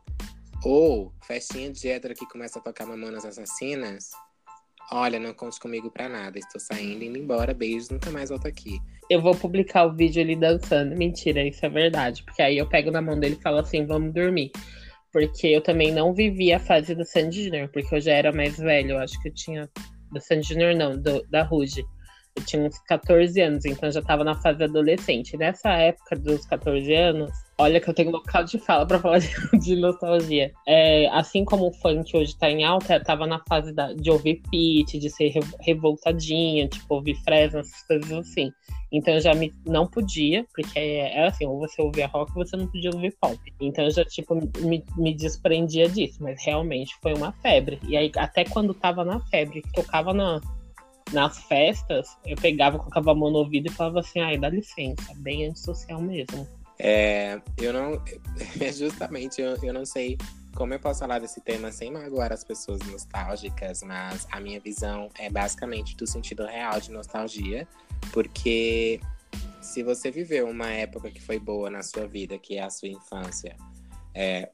ou 0.63 1.13
festinha 1.21 1.71
de 1.71 1.89
hétero 1.89 2.15
que 2.15 2.25
começa 2.27 2.59
a 2.59 2.61
tocar 2.61 2.85
Mamonas 2.85 3.25
Assassinas, 3.25 4.11
Olha, 4.91 5.19
não 5.19 5.33
conte 5.33 5.59
comigo 5.59 5.89
pra 5.89 6.07
nada. 6.07 6.37
Estou 6.37 6.59
saindo, 6.59 7.03
indo 7.03 7.17
embora. 7.17 7.53
Beijos, 7.53 7.89
nunca 7.89 8.11
mais 8.11 8.29
volto 8.29 8.47
aqui. 8.47 8.79
Eu 9.09 9.21
vou 9.21 9.35
publicar 9.35 9.85
o 9.85 9.95
vídeo 9.95 10.19
ele 10.19 10.35
dançando. 10.35 10.95
Mentira, 10.95 11.43
isso 11.43 11.65
é 11.65 11.69
verdade. 11.69 12.23
Porque 12.23 12.41
aí 12.41 12.57
eu 12.57 12.67
pego 12.67 12.91
na 12.91 13.01
mão 13.01 13.19
dele 13.19 13.35
e 13.39 13.41
falo 13.41 13.57
assim: 13.57 13.85
vamos 13.85 14.13
dormir. 14.13 14.51
Porque 15.11 15.47
eu 15.47 15.61
também 15.61 15.91
não 15.91 16.13
vivi 16.13 16.51
a 16.53 16.59
fase 16.59 16.93
do 16.93 17.05
Sandy 17.05 17.45
Junior, 17.45 17.69
porque 17.69 17.95
eu 17.95 18.01
já 18.01 18.13
era 18.13 18.31
mais 18.31 18.57
velho. 18.57 18.91
Eu 18.91 18.99
acho 18.99 19.19
que 19.21 19.29
eu 19.29 19.33
tinha. 19.33 19.69
Do 20.11 20.21
Sandy 20.21 20.47
Junior, 20.47 20.75
não, 20.75 20.95
do, 20.97 21.25
da 21.29 21.43
Ruge. 21.43 21.83
Eu 22.35 22.43
tinha 22.43 22.63
uns 22.63 22.77
14 22.79 23.39
anos, 23.41 23.65
então 23.65 23.89
já 23.89 24.01
tava 24.01 24.23
na 24.23 24.35
fase 24.35 24.63
adolescente. 24.63 25.37
Nessa 25.37 25.69
época 25.71 26.15
dos 26.17 26.45
14 26.45 26.93
anos, 26.93 27.31
Olha 27.57 27.79
que 27.79 27.89
eu 27.89 27.93
tenho 27.93 28.11
local 28.11 28.43
de 28.43 28.59
fala 28.59 28.85
pra 28.85 28.99
falar 28.99 29.19
de, 29.19 29.29
de 29.59 29.75
nostalgia. 29.77 30.51
É, 30.67 31.07
assim 31.07 31.45
como 31.45 31.67
o 31.67 31.73
funk 31.73 32.15
hoje 32.15 32.35
tá 32.35 32.49
em 32.49 32.65
alta, 32.65 32.95
eu 32.95 33.03
tava 33.03 33.25
na 33.25 33.39
fase 33.47 33.71
da, 33.71 33.93
de 33.93 34.11
ouvir 34.11 34.41
Pete, 34.51 34.99
de 34.99 35.09
ser 35.09 35.31
revoltadinha, 35.61 36.67
tipo, 36.67 36.95
ouvir 36.95 37.15
Fresno, 37.23 37.59
essas 37.59 37.81
coisas 37.83 38.11
assim. 38.11 38.51
Então 38.91 39.13
eu 39.13 39.21
já 39.21 39.33
me, 39.33 39.53
não 39.65 39.87
podia, 39.87 40.45
porque 40.53 40.77
era 40.77 41.07
é 41.07 41.27
assim, 41.27 41.45
ou 41.45 41.57
você 41.59 41.81
ouvia 41.81 42.07
rock 42.07 42.31
ou 42.35 42.45
você 42.45 42.57
não 42.57 42.67
podia 42.67 42.91
ouvir 42.93 43.15
pop. 43.21 43.39
Então 43.61 43.85
eu 43.85 43.91
já, 43.91 44.03
tipo, 44.03 44.35
me, 44.59 44.83
me 44.97 45.13
desprendia 45.13 45.87
disso, 45.87 46.21
mas 46.21 46.43
realmente 46.43 46.93
foi 47.01 47.13
uma 47.13 47.31
febre. 47.41 47.79
E 47.87 47.95
aí, 47.95 48.11
até 48.17 48.43
quando 48.43 48.73
tava 48.73 49.05
na 49.05 49.21
febre, 49.27 49.63
tocava 49.73 50.13
na, 50.13 50.41
nas 51.11 51.37
festas, 51.43 52.17
eu 52.25 52.35
pegava, 52.35 52.79
colocava 52.79 53.11
a 53.11 53.15
mão 53.15 53.29
no 53.31 53.39
ouvido 53.39 53.67
e 53.67 53.71
falava 53.71 53.99
assim, 53.99 54.19
ai, 54.19 54.37
dá 54.37 54.49
licença, 54.49 55.13
bem 55.17 55.47
antissocial 55.47 56.01
mesmo. 56.01 56.47
É, 56.79 57.39
eu 57.57 57.71
não. 57.71 58.01
Justamente, 58.75 59.41
eu, 59.41 59.57
eu 59.63 59.73
não 59.73 59.85
sei 59.85 60.17
como 60.55 60.73
eu 60.73 60.79
posso 60.79 61.01
falar 61.01 61.19
desse 61.19 61.41
tema 61.41 61.71
sem 61.71 61.91
magoar 61.91 62.31
as 62.31 62.43
pessoas 62.43 62.79
nostálgicas, 62.87 63.83
mas 63.83 64.25
a 64.31 64.39
minha 64.39 64.59
visão 64.59 65.09
é 65.19 65.29
basicamente 65.29 65.95
do 65.97 66.07
sentido 66.07 66.45
real 66.45 66.79
de 66.79 66.91
nostalgia, 66.91 67.67
porque 68.11 68.99
se 69.61 69.83
você 69.83 70.09
viveu 70.09 70.47
uma 70.47 70.69
época 70.69 71.11
que 71.11 71.21
foi 71.21 71.39
boa 71.39 71.69
na 71.69 71.83
sua 71.83 72.07
vida, 72.07 72.37
que 72.37 72.57
é 72.57 72.63
a 72.63 72.69
sua 72.69 72.87
infância, 72.87 73.55
é, 74.13 74.49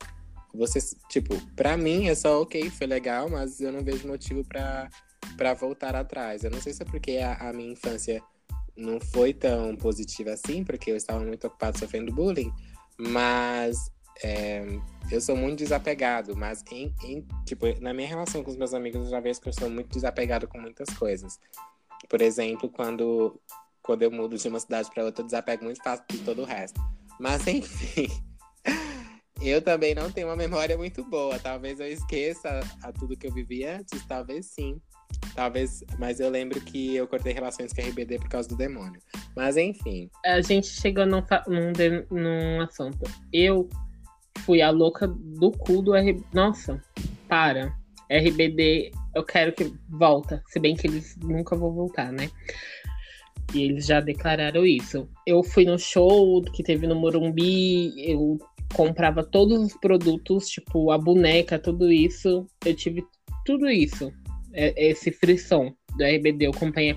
você, 0.53 0.79
tipo, 1.07 1.39
pra 1.55 1.77
mim 1.77 2.07
é 2.07 2.15
só 2.15 2.41
ok, 2.41 2.69
foi 2.71 2.87
legal, 2.87 3.29
mas 3.29 3.61
eu 3.61 3.71
não 3.71 3.83
vejo 3.83 4.07
motivo 4.07 4.43
pra, 4.43 4.89
pra 5.37 5.53
voltar 5.53 5.95
atrás. 5.95 6.43
Eu 6.43 6.51
não 6.51 6.61
sei 6.61 6.73
se 6.73 6.83
é 6.83 6.85
porque 6.85 7.17
a, 7.17 7.49
a 7.49 7.53
minha 7.53 7.71
infância 7.71 8.21
não 8.75 8.99
foi 8.99 9.33
tão 9.33 9.75
positiva 9.75 10.31
assim, 10.31 10.63
porque 10.63 10.91
eu 10.91 10.95
estava 10.95 11.23
muito 11.23 11.45
ocupado 11.47 11.77
sofrendo 11.77 12.11
bullying, 12.11 12.51
mas 12.97 13.91
é, 14.23 14.63
eu 15.11 15.19
sou 15.19 15.35
muito 15.35 15.59
desapegado, 15.59 16.35
mas 16.35 16.63
em, 16.71 16.93
em, 17.03 17.25
tipo, 17.45 17.65
na 17.81 17.93
minha 17.93 18.07
relação 18.07 18.43
com 18.43 18.51
os 18.51 18.57
meus 18.57 18.73
amigos, 18.73 19.05
eu 19.05 19.09
já 19.09 19.19
vejo 19.19 19.41
que 19.41 19.49
eu 19.49 19.53
sou 19.53 19.69
muito 19.69 19.89
desapegado 19.89 20.47
com 20.47 20.59
muitas 20.59 20.89
coisas. 20.95 21.39
Por 22.09 22.21
exemplo, 22.21 22.69
quando, 22.69 23.39
quando 23.81 24.03
eu 24.03 24.11
mudo 24.11 24.37
de 24.37 24.47
uma 24.47 24.59
cidade 24.59 24.89
para 24.93 25.05
outra, 25.05 25.21
eu 25.21 25.25
desapego 25.25 25.63
muito 25.63 25.81
fácil 25.83 26.05
de 26.09 26.19
todo 26.19 26.41
o 26.41 26.45
resto. 26.45 26.79
Mas 27.19 27.45
enfim, 27.47 28.07
eu 29.41 29.61
também 29.61 29.95
não 29.95 30.11
tenho 30.11 30.27
uma 30.27 30.35
memória 30.35 30.77
muito 30.77 31.03
boa. 31.03 31.39
Talvez 31.39 31.79
eu 31.79 31.87
esqueça 31.87 32.59
a 32.83 32.91
tudo 32.91 33.17
que 33.17 33.27
eu 33.27 33.33
vivi 33.33 33.65
antes, 33.65 34.05
talvez 34.05 34.47
sim. 34.47 34.79
Talvez, 35.35 35.83
mas 35.97 36.19
eu 36.19 36.29
lembro 36.29 36.59
que 36.59 36.95
eu 36.95 37.07
cortei 37.07 37.33
relações 37.33 37.71
com 37.73 37.81
a 37.81 37.85
RBD 37.85 38.19
por 38.19 38.29
causa 38.29 38.49
do 38.49 38.55
demônio. 38.55 39.01
Mas 39.35 39.57
enfim. 39.57 40.09
A 40.25 40.41
gente 40.41 40.67
chegou 40.67 41.05
num, 41.05 41.23
num, 41.47 41.71
num 42.11 42.61
assunto. 42.61 43.09
Eu 43.31 43.69
fui 44.39 44.61
a 44.61 44.69
louca 44.69 45.07
do 45.07 45.51
cu 45.51 45.81
do 45.81 45.95
RBD. 45.95 46.23
Nossa, 46.33 46.81
para. 47.27 47.73
RBD, 48.09 48.91
eu 49.15 49.23
quero 49.23 49.53
que 49.53 49.73
volta. 49.89 50.43
Se 50.47 50.59
bem 50.59 50.75
que 50.75 50.85
eles 50.85 51.15
nunca 51.23 51.55
vão 51.55 51.71
voltar, 51.71 52.11
né? 52.11 52.29
E 53.53 53.63
eles 53.63 53.85
já 53.85 54.01
declararam 54.01 54.65
isso. 54.65 55.07
Eu 55.25 55.43
fui 55.43 55.65
no 55.65 55.79
show 55.79 56.41
que 56.41 56.63
teve 56.63 56.87
no 56.87 56.95
Morumbi, 56.95 57.93
eu 57.97 58.37
comprava 58.73 59.23
todos 59.23 59.59
os 59.59 59.73
produtos, 59.77 60.47
tipo 60.47 60.91
a 60.91 60.97
boneca, 60.97 61.57
tudo 61.57 61.91
isso. 61.91 62.45
Eu 62.65 62.75
tive 62.75 63.05
tudo 63.45 63.69
isso. 63.69 64.11
É, 64.53 64.89
esse 64.89 65.11
frisson 65.11 65.73
do 65.97 66.03
RBD, 66.03 66.47
eu 66.47 66.51
comecei 66.51 66.91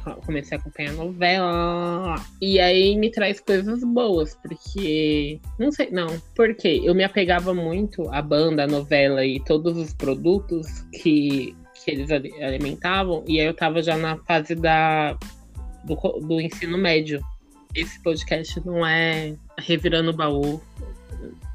a 0.57 0.61
acompanhar 0.61 0.91
a 0.91 0.95
novela. 0.95 2.15
E 2.41 2.61
aí 2.61 2.97
me 2.97 3.11
traz 3.11 3.41
coisas 3.41 3.83
boas, 3.83 4.37
porque. 4.37 5.41
Não 5.59 5.71
sei, 5.73 5.91
não. 5.91 6.07
Porque 6.35 6.81
eu 6.85 6.95
me 6.95 7.05
apegava 7.05 7.53
muito 7.53 8.09
à 8.11 8.23
banda, 8.23 8.65
à 8.65 8.67
novela 8.67 9.25
e 9.25 9.41
todos 9.41 9.77
os 9.77 9.93
produtos 9.93 10.67
que, 10.93 11.57
que 11.75 11.91
eles 11.91 12.11
alimentavam. 12.11 13.25
E 13.27 13.41
aí 13.41 13.47
eu 13.47 13.55
tava 13.55 13.83
já 13.83 13.97
na 13.97 14.17
fase 14.19 14.55
da, 14.55 15.17
do, 15.85 15.95
do 16.21 16.41
ensino 16.41 16.79
médio. 16.79 17.21
Esse 17.75 18.01
podcast 18.03 18.65
não 18.65 18.87
é 18.87 19.35
revirando 19.59 20.11
o 20.11 20.17
baú 20.17 20.63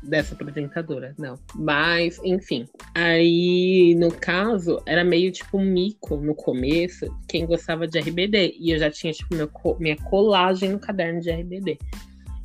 dessa 0.03 0.33
apresentadora, 0.33 1.13
não. 1.17 1.35
Mas, 1.55 2.19
enfim. 2.23 2.65
Aí, 2.95 3.95
no 3.97 4.11
caso, 4.11 4.81
era 4.85 5.03
meio 5.03 5.31
tipo 5.31 5.57
um 5.57 5.65
mico 5.65 6.17
no 6.17 6.35
começo, 6.35 7.05
quem 7.27 7.45
gostava 7.45 7.87
de 7.87 7.99
RBD. 7.99 8.55
E 8.59 8.71
eu 8.71 8.79
já 8.79 8.89
tinha, 8.89 9.13
tipo, 9.13 9.35
meu, 9.35 9.49
minha 9.79 9.95
colagem 9.95 10.71
no 10.71 10.79
caderno 10.79 11.21
de 11.21 11.31
RBD. 11.31 11.77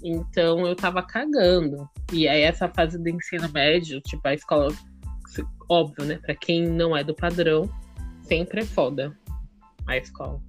Então 0.03 0.67
eu 0.67 0.77
tava 0.77 1.03
cagando. 1.03 1.89
E 2.13 2.29
aí, 2.29 2.43
essa 2.43 2.69
fase 2.69 2.99
do 2.99 3.09
ensino 3.09 3.49
médio, 3.53 4.01
tipo, 4.01 4.27
a 4.27 4.35
escola, 4.35 4.75
óbvio, 5.69 6.05
né? 6.05 6.19
Pra 6.19 6.35
quem 6.35 6.67
não 6.69 6.97
é 6.97 7.03
do 7.03 7.15
padrão, 7.15 7.69
sempre 8.23 8.61
é 8.61 8.65
foda 8.65 9.17
a 9.87 9.97
escola. 9.97 10.41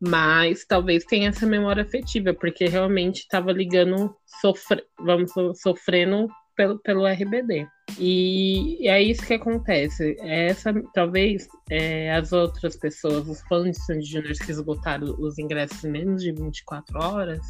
Mas 0.00 0.64
talvez 0.64 1.04
tenha 1.04 1.30
essa 1.30 1.46
memória 1.46 1.82
afetiva, 1.82 2.32
porque 2.32 2.66
realmente 2.66 3.18
estava 3.18 3.52
ligando, 3.52 4.14
sofre, 4.40 4.82
vamos 4.98 5.32
sofrendo 5.60 6.28
pelo, 6.58 6.78
pelo 6.80 7.06
RBD. 7.06 7.66
E, 7.98 8.84
e 8.84 8.88
é 8.88 9.00
isso 9.02 9.26
que 9.26 9.34
acontece. 9.34 10.16
Essa, 10.20 10.72
talvez 10.92 11.48
é, 11.70 12.14
as 12.14 12.32
outras 12.32 12.76
pessoas, 12.76 13.28
os 13.28 13.40
fãs 13.42 13.76
de 13.76 13.84
Sandy 13.84 14.04
Juniors 14.04 14.38
que 14.38 14.50
esgotaram 14.50 15.16
os 15.18 15.38
ingressos 15.38 15.84
em 15.84 15.90
menos 15.90 16.22
de 16.22 16.32
24 16.32 16.98
horas, 16.98 17.40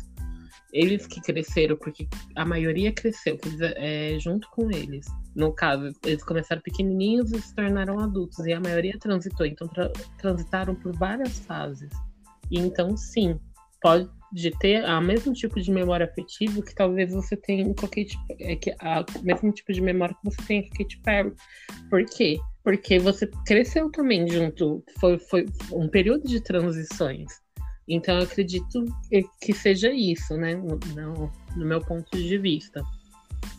eles 0.72 1.06
que 1.06 1.20
cresceram, 1.20 1.76
porque 1.76 2.06
a 2.37 2.44
maioria 2.44 2.92
cresceu 2.92 3.38
é, 3.76 4.18
junto 4.20 4.48
com 4.50 4.70
eles. 4.70 5.06
No 5.34 5.52
caso, 5.52 5.90
eles 6.04 6.22
começaram 6.22 6.61
pequenininhos 6.61 7.32
e 7.32 7.40
se 7.40 7.54
tornaram 7.54 7.98
adultos, 7.98 8.44
e 8.46 8.52
a 8.52 8.61
maioria 8.61 8.98
transitou, 8.98 9.46
então 9.46 9.66
tra 9.68 9.90
transitaram 10.18 10.74
por 10.74 10.92
várias 10.96 11.38
fases. 11.40 11.90
E 12.50 12.58
então, 12.58 12.96
sim, 12.96 13.38
pode 13.80 14.08
ter 14.61 14.84
o 14.84 15.00
mesmo 15.00 15.32
tipo 15.32 15.61
de 15.61 15.70
memória 15.70 16.06
afetiva 16.06 16.62
que 16.62 16.74
talvez 16.74 17.12
você 17.12 17.37
tenha 17.37 17.64
com 17.74 17.87
Katy 17.87 18.18
é, 18.40 18.58
a, 18.80 19.04
o 19.18 19.22
mesmo 19.22 19.52
tipo 19.52 19.72
de 19.72 19.80
memória 19.80 20.14
que 20.14 20.30
você 20.30 20.42
tem 20.46 20.62
com 20.62 20.74
a 20.74 20.78
Katy 20.78 21.00
Perry. 21.00 21.32
Por 21.88 22.04
quê? 22.04 22.38
Porque 22.62 22.98
você 22.98 23.26
cresceu 23.46 23.90
também 23.90 24.28
junto, 24.28 24.82
foi, 25.00 25.18
foi 25.18 25.46
um 25.72 25.88
período 25.88 26.24
de 26.24 26.40
transições. 26.42 27.32
Então 27.88 28.18
eu 28.18 28.24
acredito 28.24 28.84
que 29.40 29.54
seja 29.54 29.90
isso, 29.90 30.37
né? 30.37 30.54
No, 30.54 30.78
no, 30.94 31.32
no 31.56 31.66
meu 31.66 31.80
ponto 31.80 32.11
de 32.16 32.37
vista. 32.37 32.82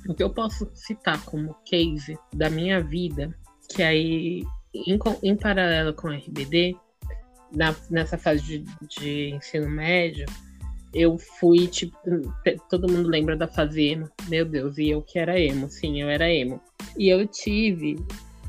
O 0.07 0.13
que 0.13 0.21
eu 0.21 0.29
posso 0.29 0.69
citar 0.75 1.23
como 1.25 1.55
case 1.65 2.17
da 2.33 2.49
minha 2.49 2.79
vida, 2.79 3.35
que 3.73 3.81
aí, 3.81 4.43
em, 4.73 4.99
em 5.23 5.35
paralelo 5.35 5.93
com 5.93 6.09
a 6.09 6.15
RBD, 6.15 6.75
na, 7.51 7.75
nessa 7.89 8.17
fase 8.17 8.43
de, 8.43 8.65
de 8.87 9.29
ensino 9.35 9.69
médio, 9.69 10.25
eu 10.93 11.17
fui, 11.17 11.67
tipo, 11.67 11.97
todo 12.69 12.91
mundo 12.91 13.09
lembra 13.09 13.35
da 13.35 13.47
fase 13.47 13.89
emo. 13.89 14.09
Meu 14.27 14.45
Deus, 14.45 14.77
e 14.77 14.89
eu 14.89 15.01
que 15.01 15.19
era 15.19 15.39
emo, 15.39 15.69
sim, 15.69 16.01
eu 16.01 16.09
era 16.09 16.31
emo. 16.31 16.61
E 16.97 17.09
eu 17.09 17.25
tive 17.27 17.97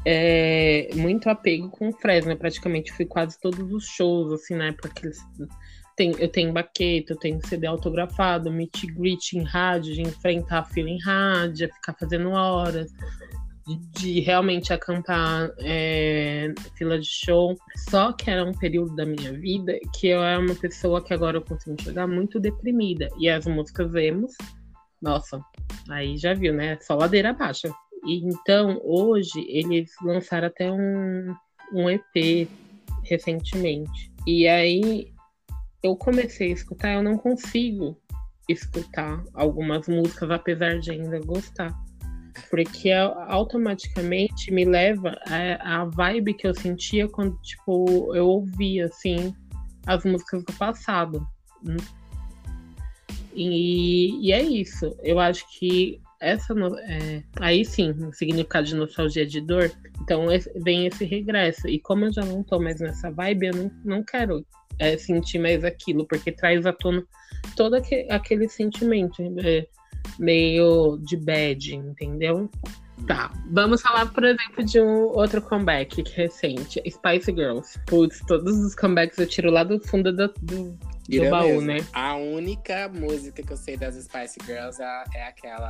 é, 0.05 0.89
muito 0.95 1.29
apego 1.29 1.69
com 1.69 1.89
o 1.89 1.93
Fresno, 1.93 2.33
eu 2.33 2.37
praticamente 2.37 2.93
fui 2.93 3.05
quase 3.05 3.39
todos 3.41 3.71
os 3.73 3.85
shows, 3.87 4.33
assim, 4.33 4.55
na 4.55 4.69
época 4.69 4.89
que 4.89 5.07
eles... 5.07 5.19
Tem, 5.97 6.13
eu 6.19 6.29
tenho 6.29 6.51
baqueta, 6.51 7.13
eu 7.13 7.19
tenho 7.19 7.47
CD 7.47 7.67
autografado, 7.67 8.51
meet 8.51 8.87
greet 8.87 9.35
em 9.35 9.43
rádio, 9.43 9.93
de 9.93 10.01
enfrentar 10.01 10.61
a 10.61 10.65
fila 10.65 10.89
em 10.89 10.99
rádio, 10.99 11.69
ficar 11.75 11.95
fazendo 11.99 12.31
horas 12.31 12.91
de 13.76 14.20
realmente 14.20 14.72
acampar 14.72 15.52
é, 15.59 16.52
fila 16.76 16.98
de 16.98 17.06
show. 17.06 17.56
Só 17.88 18.12
que 18.12 18.30
era 18.30 18.44
um 18.44 18.52
período 18.52 18.94
da 18.94 19.04
minha 19.04 19.33
vida 19.33 19.78
que 19.94 20.09
eu 20.09 20.22
era 20.22 20.40
uma 20.40 20.54
pessoa 20.54 21.02
que 21.02 21.12
agora 21.12 21.37
eu 21.38 21.42
consigo 21.42 21.76
enxergar 21.78 22.06
muito 22.06 22.40
deprimida. 22.40 23.09
E 23.18 23.28
as 23.28 23.46
músicas 23.46 23.94
emos, 23.94 24.33
nossa, 25.00 25.40
aí 25.88 26.16
já 26.16 26.35
viu, 26.35 26.52
né? 26.52 26.78
Só 26.80 26.94
ladeira 26.94 27.33
baixa. 27.33 27.70
E 28.04 28.24
então, 28.24 28.80
hoje, 28.83 29.44
eles 29.48 29.90
lançaram 30.02 30.48
até 30.48 30.70
um, 30.70 31.35
um 31.72 31.90
EP 31.90 32.48
recentemente. 33.04 34.12
E 34.26 34.48
aí 34.48 35.12
eu 35.83 35.96
comecei 35.96 36.50
a 36.50 36.54
escutar, 36.54 36.94
eu 36.94 37.02
não 37.02 37.16
consigo 37.16 37.98
escutar 38.48 39.22
algumas 39.35 39.87
músicas, 39.87 40.30
apesar 40.30 40.78
de 40.78 40.90
ainda 40.90 41.20
gostar 41.20 41.72
porque 42.49 42.90
automaticamente 42.93 44.51
me 44.53 44.64
leva 44.64 45.16
a, 45.27 45.83
a 45.83 45.85
vibe 45.85 46.35
que 46.35 46.47
eu 46.47 46.55
sentia 46.55 47.09
quando, 47.09 47.37
tipo, 47.43 48.14
eu 48.14 48.27
ouvia, 48.27 48.87
assim, 48.87 49.35
as 49.87 50.05
músicas 50.05 50.45
do 50.45 50.53
passado. 50.55 51.27
E, 53.35 54.27
e 54.27 54.33
é 54.33 54.43
isso. 54.43 54.97
Eu 55.03 55.19
acho 55.19 55.45
que 55.59 56.01
essa 56.21 56.55
é, 56.87 57.23
aí 57.40 57.64
sim, 57.64 57.93
o 57.93 58.12
significado 58.12 58.66
de 58.66 58.75
nostalgia 58.75 59.27
de 59.27 59.40
dor, 59.40 59.73
então 60.03 60.27
vem 60.57 60.87
esse 60.87 61.05
regresso. 61.05 61.66
E 61.66 61.81
como 61.81 62.05
eu 62.05 62.12
já 62.12 62.25
não 62.25 62.43
tô 62.43 62.61
mais 62.61 62.81
nessa 62.81 63.11
vibe, 63.11 63.47
eu 63.47 63.55
não, 63.55 63.71
não 63.85 64.05
quero 64.05 64.45
é, 64.79 64.99
sentir 64.99 65.38
mais 65.38 65.64
aquilo, 65.64 66.07
porque 66.07 66.31
traz 66.31 66.66
à 66.66 66.73
tona 66.73 67.03
todo 67.57 67.75
aquele, 67.75 68.11
aquele 68.11 68.49
sentimento. 68.49 69.23
É, 69.43 69.66
meio 70.20 70.98
de 70.98 71.16
bad, 71.16 71.74
entendeu? 71.74 72.48
Tá, 73.06 73.33
vamos 73.50 73.80
falar, 73.80 74.12
por 74.12 74.22
exemplo, 74.24 74.62
de 74.62 74.78
um 74.78 75.06
outro 75.16 75.40
comeback 75.40 76.04
recente, 76.14 76.80
Spice 76.88 77.33
Girls. 77.33 77.80
Putz, 77.87 78.20
todos 78.26 78.59
os 78.59 78.74
comebacks 78.74 79.18
eu 79.18 79.26
tiro 79.26 79.50
lá 79.50 79.64
do 79.64 79.80
fundo 79.80 80.12
do, 80.12 80.28
do, 80.42 80.78
do 81.09 81.30
baú, 81.30 81.62
mesmo. 81.62 81.62
né? 81.62 81.78
A 81.94 82.14
única 82.16 82.88
música 82.88 83.42
que 83.42 83.52
eu 83.52 83.56
sei 83.56 83.78
das 83.78 83.94
Spice 83.94 84.38
Girls 84.44 84.80
é, 84.83 85.04
é 85.14 85.26
aquela... 85.26 85.68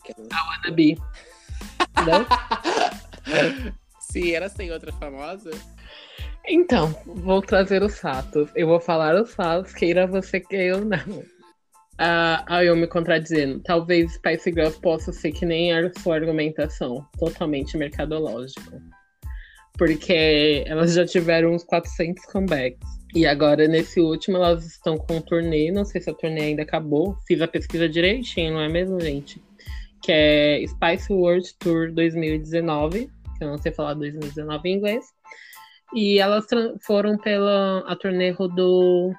aquela... 0.00 0.28
A 0.32 0.48
Wanna 0.48 0.70
Be. 0.72 0.96
Não? 2.06 2.24
Sim, 4.00 4.30
elas 4.30 4.54
têm 4.54 4.70
outra 4.70 4.92
famosa? 4.92 5.50
Então, 6.46 6.94
vou 7.06 7.42
trazer 7.42 7.82
os 7.82 7.98
fatos. 7.98 8.48
Eu 8.54 8.68
vou 8.68 8.80
falar 8.80 9.20
os 9.20 9.34
fatos, 9.34 9.74
queira 9.74 10.06
você 10.06 10.38
queira 10.38 10.78
ou 10.78 10.84
não. 10.84 11.24
Ah, 12.02 12.42
aí 12.48 12.66
eu 12.66 12.74
me 12.74 12.86
contradizendo. 12.86 13.60
Talvez 13.60 14.14
Spice 14.14 14.50
Girls 14.50 14.80
possa 14.80 15.12
ser 15.12 15.32
que 15.32 15.44
nem 15.44 15.70
a 15.70 15.92
sua 16.00 16.14
argumentação, 16.14 17.06
totalmente 17.18 17.76
mercadológico. 17.76 18.80
Porque 19.76 20.64
elas 20.66 20.94
já 20.94 21.04
tiveram 21.04 21.52
uns 21.52 21.62
400 21.62 22.24
comebacks. 22.24 22.88
E 23.14 23.26
agora, 23.26 23.68
nesse 23.68 24.00
último, 24.00 24.38
elas 24.38 24.64
estão 24.64 24.96
com 24.96 25.16
um 25.16 25.20
turnê. 25.20 25.70
Não 25.70 25.84
sei 25.84 26.00
se 26.00 26.08
a 26.08 26.14
turnê 26.14 26.40
ainda 26.40 26.62
acabou. 26.62 27.18
Fiz 27.28 27.42
a 27.42 27.48
pesquisa 27.48 27.86
direitinho, 27.86 28.54
não 28.54 28.60
é 28.62 28.68
mesmo, 28.70 28.98
gente? 28.98 29.42
Que 30.02 30.12
é 30.12 30.64
Spice 30.66 31.12
World 31.12 31.54
Tour 31.58 31.92
2019. 31.92 33.10
Que 33.36 33.44
eu 33.44 33.48
não 33.48 33.58
sei 33.58 33.72
falar 33.72 33.92
2019 33.92 34.70
em 34.70 34.76
inglês. 34.76 35.04
E 35.94 36.18
elas 36.18 36.46
foram 36.82 37.18
pela. 37.18 37.80
A 37.86 37.94
turnê 37.94 38.30
rodou 38.30 39.12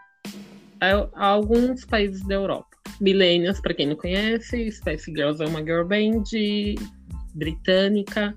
a, 0.82 1.08
a 1.14 1.28
alguns 1.28 1.86
países 1.86 2.26
da 2.26 2.36
Europa. 2.36 2.68
Millennials, 3.00 3.62
para 3.62 3.74
quem 3.74 3.88
não 3.88 3.96
conhece, 3.96 4.72
Spice 4.72 5.12
Girls 5.12 5.42
é 5.42 5.48
uma 5.48 5.62
girl 5.62 5.86
band 5.86 6.24
britânica. 7.36 8.36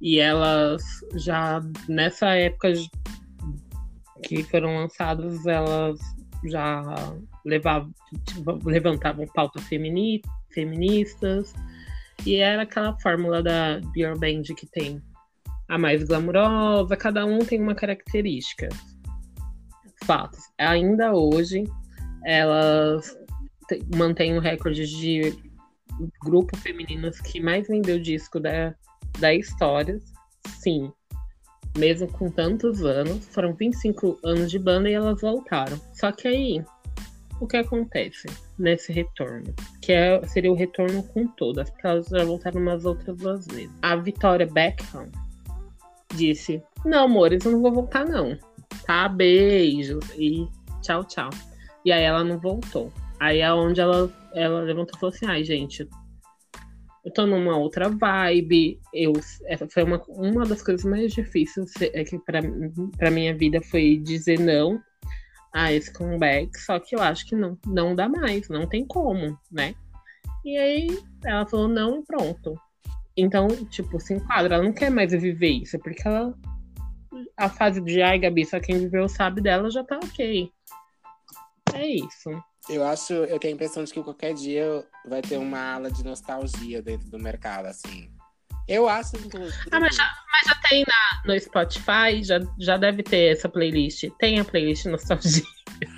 E 0.00 0.20
elas 0.20 0.82
já 1.16 1.60
nessa 1.88 2.28
época 2.34 2.72
que 4.22 4.44
foram 4.44 4.76
lançadas, 4.76 5.44
elas 5.46 5.98
já 6.44 6.82
levavam, 7.44 7.92
tipo, 8.24 8.68
levantavam 8.68 9.26
pautas 9.34 9.64
femini, 9.64 10.22
feministas. 10.52 11.52
E 12.24 12.36
era 12.36 12.62
aquela 12.62 12.96
fórmula 13.00 13.42
da 13.42 13.80
girl 13.94 14.16
band 14.18 14.42
que 14.56 14.66
tem 14.66 15.02
a 15.68 15.78
mais 15.78 16.02
glamurosa, 16.04 16.96
cada 16.96 17.26
um 17.26 17.40
tem 17.40 17.60
uma 17.60 17.74
característica. 17.74 18.68
Fatos. 20.08 20.40
Ainda 20.56 21.12
hoje, 21.12 21.64
elas 22.24 23.14
mantêm 23.94 24.38
o 24.38 24.40
recorde 24.40 24.86
de 24.86 25.36
grupo 26.24 26.56
feminino 26.56 27.10
que 27.10 27.38
mais 27.38 27.68
vendeu 27.68 28.00
disco 28.00 28.40
da, 28.40 28.74
da 29.18 29.34
história. 29.34 30.00
Sim. 30.46 30.90
Mesmo 31.76 32.08
com 32.08 32.30
tantos 32.30 32.82
anos, 32.82 33.26
foram 33.26 33.52
25 33.52 34.18
anos 34.24 34.50
de 34.50 34.58
banda 34.58 34.88
e 34.88 34.94
elas 34.94 35.20
voltaram. 35.20 35.78
Só 35.92 36.10
que 36.10 36.26
aí, 36.26 36.64
o 37.38 37.46
que 37.46 37.58
acontece 37.58 38.28
nesse 38.58 38.90
retorno? 38.90 39.54
Que 39.82 39.92
é, 39.92 40.26
seria 40.26 40.50
o 40.50 40.56
retorno 40.56 41.02
com 41.02 41.26
todas, 41.26 41.68
porque 41.68 41.86
elas 41.86 42.06
já 42.06 42.24
voltaram 42.24 42.62
umas 42.62 42.86
outras 42.86 43.14
duas 43.14 43.46
vezes. 43.46 43.70
A 43.82 43.94
Vitória 43.94 44.46
Beckham 44.46 45.10
disse: 46.14 46.62
Não, 46.82 47.04
amores, 47.04 47.44
eu 47.44 47.52
não 47.52 47.60
vou 47.60 47.72
voltar, 47.72 48.06
não. 48.06 48.38
Tá? 48.86 49.08
Beijos 49.08 50.04
e 50.16 50.46
tchau, 50.82 51.04
tchau. 51.04 51.30
E 51.84 51.92
aí 51.92 52.02
ela 52.02 52.24
não 52.24 52.38
voltou. 52.38 52.92
Aí 53.20 53.40
é 53.40 53.52
onde 53.52 53.80
ela, 53.80 54.10
ela 54.34 54.60
levantou 54.60 54.96
e 54.96 55.00
falou 55.00 55.14
assim: 55.14 55.26
ai, 55.26 55.44
gente, 55.44 55.88
eu 57.04 57.12
tô 57.12 57.26
numa 57.26 57.56
outra 57.56 57.88
vibe. 57.88 58.80
Eu, 58.92 59.12
essa 59.46 59.66
foi 59.68 59.82
uma, 59.82 60.02
uma 60.08 60.44
das 60.44 60.62
coisas 60.62 60.84
mais 60.84 61.12
difíceis 61.12 61.72
é 61.80 62.04
que 62.04 62.18
pra, 62.18 62.40
pra 62.96 63.10
minha 63.10 63.34
vida 63.36 63.60
foi 63.62 63.96
dizer 63.96 64.38
não 64.38 64.80
a 65.52 65.72
esse 65.72 65.92
comeback. 65.92 66.58
Só 66.60 66.78
que 66.78 66.94
eu 66.94 67.00
acho 67.00 67.26
que 67.26 67.34
não, 67.34 67.58
não 67.66 67.94
dá 67.94 68.08
mais, 68.08 68.48
não 68.48 68.66
tem 68.66 68.86
como, 68.86 69.38
né? 69.50 69.74
E 70.44 70.56
aí 70.56 70.98
ela 71.24 71.46
falou 71.46 71.68
não 71.68 72.02
pronto. 72.04 72.54
Então, 73.16 73.48
tipo, 73.66 73.98
se 73.98 74.14
enquadra, 74.14 74.54
ela 74.54 74.64
não 74.64 74.72
quer 74.72 74.90
mais 74.90 75.10
viver 75.10 75.50
isso, 75.50 75.78
porque 75.80 76.06
ela. 76.06 76.34
A 77.36 77.48
fase 77.48 77.80
de 77.80 78.02
ai, 78.02 78.18
Gabi, 78.18 78.44
só 78.44 78.60
quem 78.60 78.78
viveu 78.78 79.08
sabe 79.08 79.40
dela 79.40 79.70
já 79.70 79.82
tá 79.84 79.96
ok. 79.96 80.50
É 81.74 81.86
isso. 81.86 82.30
Eu 82.68 82.84
acho, 82.84 83.12
eu 83.12 83.38
tenho 83.38 83.54
a 83.54 83.56
impressão 83.56 83.84
de 83.84 83.92
que 83.92 84.02
qualquer 84.02 84.34
dia 84.34 84.84
vai 85.06 85.22
ter 85.22 85.38
uma 85.38 85.74
ala 85.74 85.90
de 85.90 86.04
nostalgia 86.04 86.82
dentro 86.82 87.08
do 87.08 87.18
mercado, 87.18 87.66
assim. 87.66 88.10
Eu 88.66 88.88
acho, 88.88 89.16
inclusive. 89.16 89.68
Ah, 89.70 89.80
mas 89.80 89.96
já, 89.96 90.10
mas 90.30 90.46
já 90.46 90.68
tem 90.68 90.84
na, 90.86 91.32
no 91.32 91.40
Spotify, 91.40 92.22
já, 92.22 92.38
já 92.58 92.76
deve 92.76 93.02
ter 93.02 93.32
essa 93.32 93.48
playlist. 93.48 94.04
Tem 94.18 94.38
a 94.38 94.44
playlist 94.44 94.84
nostalgia. 94.86 95.42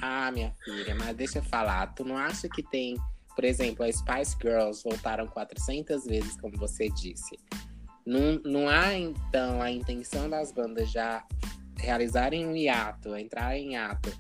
Ah, 0.03 0.31
minha 0.31 0.53
filha, 0.63 0.95
mas 0.95 1.17
deixa 1.17 1.39
eu 1.39 1.43
falar. 1.43 1.89
Tu 1.95 2.05
não 2.05 2.17
acha 2.17 2.49
que 2.49 2.63
tem 2.63 2.97
por 3.41 3.45
exemplo, 3.45 3.87
as 3.87 3.97
Spice 3.97 4.37
Girls 4.41 4.83
voltaram 4.85 5.27
400 5.27 6.05
vezes, 6.05 6.39
como 6.39 6.59
você 6.59 6.89
disse. 6.91 7.39
Não, 8.07 8.41
não 8.45 8.69
há, 8.69 8.95
então, 8.95 9.61
a 9.61 9.71
intenção 9.71 10.29
das 10.29 10.53
bandas 10.53 10.91
já 10.91 11.25
realizarem 11.79 12.47
um 12.47 12.55
hiato, 12.55 13.17
entrar 13.17 13.57
em 13.57 13.73
hiato, 13.73 14.11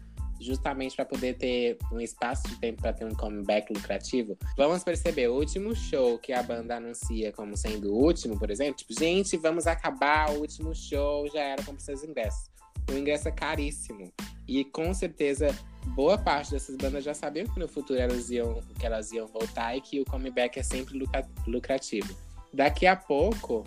justamente 0.40 0.96
para 0.96 1.04
poder 1.04 1.36
ter 1.36 1.76
um 1.92 2.00
espaço 2.00 2.48
de 2.48 2.56
tempo 2.56 2.80
para 2.80 2.92
ter 2.92 3.04
um 3.04 3.14
comeback 3.14 3.72
lucrativo. 3.72 4.36
Vamos 4.56 4.82
perceber, 4.82 5.28
o 5.28 5.34
último 5.34 5.74
show 5.76 6.18
que 6.18 6.32
a 6.32 6.42
banda 6.42 6.76
anuncia 6.76 7.30
como 7.32 7.56
sendo 7.56 7.92
o 7.92 8.02
último, 8.02 8.38
por 8.38 8.50
exemplo, 8.50 8.76
tipo, 8.76 8.98
gente, 8.98 9.36
vamos 9.36 9.66
acabar, 9.66 10.30
o 10.30 10.40
último 10.40 10.74
show 10.74 11.28
já 11.28 11.40
era 11.40 11.62
com 11.62 11.78
seus 11.78 12.02
ingressos. 12.02 12.50
O 12.90 12.94
ingresso 12.94 13.28
é 13.28 13.32
caríssimo. 13.32 14.10
E 14.48 14.64
com 14.64 14.92
certeza 14.94 15.54
boa 15.94 16.18
parte 16.18 16.52
dessas 16.52 16.76
bandas 16.76 17.04
já 17.04 17.14
sabiam 17.14 17.46
que 17.46 17.58
no 17.58 17.68
futuro 17.68 18.00
elas 18.00 18.30
iam, 18.30 18.60
que 18.78 18.86
elas 18.86 19.12
iam 19.12 19.26
voltar 19.26 19.76
e 19.76 19.80
que 19.80 20.00
o 20.00 20.04
comeback 20.04 20.58
é 20.58 20.62
sempre 20.62 20.98
lucrativo. 21.46 22.16
Daqui 22.52 22.86
a 22.86 22.96
pouco 22.96 23.64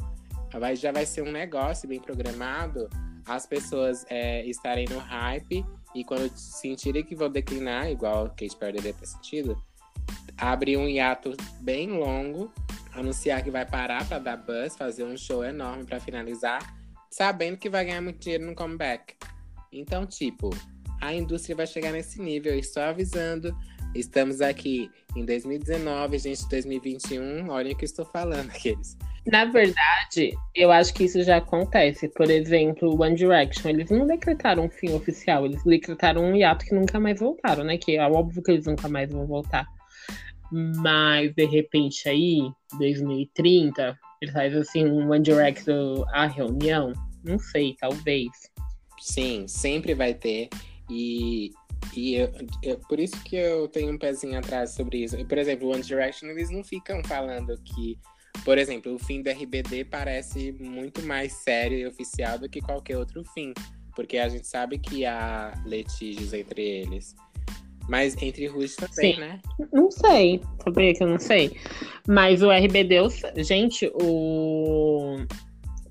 vai, 0.52 0.76
já 0.76 0.92
vai 0.92 1.06
ser 1.06 1.22
um 1.22 1.32
negócio 1.32 1.88
bem 1.88 2.00
programado, 2.00 2.90
as 3.26 3.46
pessoas 3.46 4.06
é, 4.10 4.46
estarem 4.46 4.86
no 4.90 5.00
hype 5.00 5.66
e 5.96 6.04
quando 6.04 6.30
sentirem 6.36 7.04
que 7.04 7.16
vão 7.16 7.30
declinar, 7.30 7.90
igual 7.90 8.30
que 8.30 8.48
Katy 8.48 8.60
Perry 8.60 8.82
deve 8.82 8.94
ter 8.94 9.06
sentido, 9.06 9.64
abrir 10.38 10.78
um 10.78 10.88
hiato 10.88 11.36
bem 11.62 11.90
longo, 11.92 12.52
anunciar 12.94 13.44
que 13.44 13.52
vai 13.52 13.66
parar 13.66 14.06
para 14.08 14.20
dar 14.20 14.38
buzz, 14.38 14.76
fazer 14.76 15.04
um 15.04 15.16
show 15.16 15.44
enorme 15.44 15.86
para 15.86 16.00
finalizar, 16.00 16.76
sabendo 17.10 17.58
que 17.58 17.70
vai 17.70 17.86
ganhar 17.86 18.02
muito 18.02 18.20
dinheiro 18.20 18.46
no 18.46 18.56
comeback. 18.56 19.16
Então, 19.72 20.06
tipo, 20.06 20.50
a 21.02 21.14
indústria 21.14 21.56
vai 21.56 21.68
chegar 21.68 21.92
nesse 21.92 22.22
nível. 22.22 22.58
Estou 22.58 22.84
avisando. 22.84 23.56
Estamos 23.96 24.42
aqui 24.42 24.90
em 25.16 25.24
2019, 25.24 26.18
gente, 26.18 26.50
2021. 26.50 27.50
Olhem 27.50 27.74
o 27.74 27.78
que 27.78 27.86
estou 27.86 28.06
falando, 28.06 28.50
aqueles. 28.50 28.98
Na 29.26 29.46
verdade, 29.46 30.34
eu 30.54 30.72
acho 30.72 30.94
que 30.94 31.04
isso 31.04 31.24
já 31.24 31.38
acontece. 31.38 32.10
Por 32.10 32.30
exemplo, 32.30 33.00
One 33.00 33.16
Direction, 33.16 33.70
eles 33.70 33.90
não 33.90 34.08
decretaram 34.08 34.66
um 34.66 34.70
fim 34.70 34.92
oficial, 34.94 35.46
eles 35.46 35.64
decretaram 35.64 36.24
um 36.24 36.36
hiato 36.36 36.66
que 36.66 36.74
nunca 36.74 37.00
mais 37.00 37.20
voltaram, 37.20 37.64
né? 37.64 37.78
Que 37.78 37.98
é 37.98 38.10
óbvio 38.10 38.42
que 38.42 38.52
eles 38.52 38.66
nunca 38.66 38.90
mais 38.90 39.10
vão 39.12 39.28
voltar. 39.28 39.66
Mas, 40.52 41.34
de 41.34 41.46
repente, 41.46 42.10
aí, 42.10 42.42
2030, 42.78 43.98
eles 44.22 44.34
fazem 44.34 44.60
assim, 44.60 44.86
um 44.86 45.12
One 45.12 45.24
Direction, 45.24 46.04
a 46.14 46.28
reunião. 46.28 46.94
Não 47.24 47.40
sei, 47.40 47.76
talvez. 47.80 48.30
Sim, 49.00 49.48
sempre 49.48 49.94
vai 49.94 50.14
ter. 50.14 50.50
E, 50.90 51.52
e 51.96 52.16
eu, 52.16 52.32
eu, 52.62 52.78
por 52.88 53.00
isso 53.00 53.22
que 53.24 53.36
eu 53.36 53.68
tenho 53.68 53.94
um 53.94 53.98
pezinho 53.98 54.38
atrás 54.38 54.72
sobre 54.72 55.04
isso. 55.04 55.18
Por 55.26 55.38
exemplo, 55.38 55.70
One 55.70 55.82
Direction, 55.82 56.30
eles 56.30 56.50
não 56.50 56.64
ficam 56.64 57.04
falando 57.04 57.56
que, 57.64 57.98
por 58.46 58.58
exemplo, 58.58 58.94
o 58.94 59.00
fim 59.00 59.22
do 59.22 59.30
RBD 59.30 59.86
parece 59.86 60.52
muito 60.54 61.02
mais 61.04 61.34
sério 61.34 61.78
e 61.78 61.86
oficial 61.86 62.40
do 62.40 62.50
que 62.50 62.62
qualquer 62.62 62.98
outro 62.98 63.24
fim. 63.34 63.54
Porque 63.96 64.18
a 64.18 64.28
gente 64.28 64.48
sabe 64.48 64.80
que 64.80 65.06
há 65.06 65.54
litígios 65.66 66.34
entre 66.34 66.62
eles. 66.62 67.16
Mas 67.88 68.16
entre 68.22 68.48
Rush 68.48 68.76
também, 68.76 69.16
Sim. 69.16 69.20
né? 69.20 69.42
Não 69.72 69.92
sei. 69.92 70.42
Sabia 70.64 70.94
que 70.94 71.04
eu 71.04 71.08
não 71.08 71.20
sei. 71.20 71.58
Mas 72.08 72.42
o 72.42 72.50
RBD, 72.50 72.96
gente, 73.44 73.92
o 73.94 75.18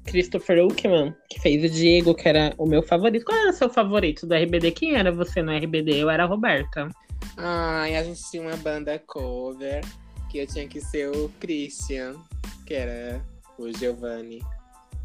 Christopher 0.07 0.65
Uckman, 0.65 1.15
que 1.31 1.41
fez 1.41 1.65
o 1.65 1.69
Diego, 1.69 2.15
que 2.15 2.29
era 2.29 2.55
o 2.59 2.67
meu 2.67 2.83
favorito. 2.83 3.25
Qual 3.25 3.39
era 3.39 3.51
o 3.51 3.53
seu 3.53 3.71
favorito 3.71 4.27
do 4.27 4.35
RBD? 4.35 4.73
Quem 4.73 4.95
era 4.95 5.13
você 5.13 5.43
no 5.43 5.57
RBD? 5.57 6.03
Eu 6.03 6.11
era 6.11 6.25
a 6.25 6.27
Roberta. 6.27 6.89
Ai, 7.37 7.97
a 7.97 8.03
gente 8.03 8.21
tinha 8.31 8.43
uma 8.43 8.57
banda 8.57 8.99
cover 9.07 9.83
que 10.31 10.39
eu 10.39 10.47
tinha 10.47 10.67
que 10.67 10.81
ser 10.81 11.11
o 11.11 11.29
Christian, 11.41 12.17
que 12.67 12.75
era 12.75 13.23
o 13.59 13.71
Giovanni. 13.73 14.43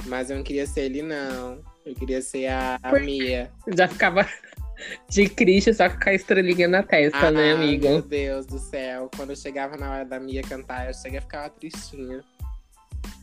Mas 0.06 0.30
eu 0.30 0.38
não 0.38 0.44
queria 0.44 0.66
ser 0.66 0.82
ele, 0.82 1.02
não. 1.02 1.60
Eu 1.86 1.94
queria 1.96 2.22
ser 2.22 2.48
a, 2.48 2.80
a 2.82 3.00
Mia. 3.00 3.52
Já 3.76 3.88
ficava 3.88 4.28
de 5.10 5.28
Christian, 5.30 5.74
só 5.74 5.90
com 5.90 6.10
a 6.10 6.14
estrelinha 6.14 6.68
na 6.68 6.84
testa, 6.84 7.20
né, 7.20 7.28
ah, 7.28 7.32
né, 7.32 7.52
amigo? 7.54 7.88
Meu 7.88 8.02
Deus 8.02 8.46
do 8.46 8.60
céu. 8.60 9.10
Quando 9.16 9.32
eu 9.32 9.36
chegava 9.36 9.78
na 9.78 9.92
hora 9.92 10.06
da 10.06 10.20
Mia 10.20 10.42
cantar, 10.42 10.88
eu 10.88 10.94
cheguei 10.94 11.20
a 11.20 11.22
ficar 11.22 11.50
tristinha. 11.50 12.22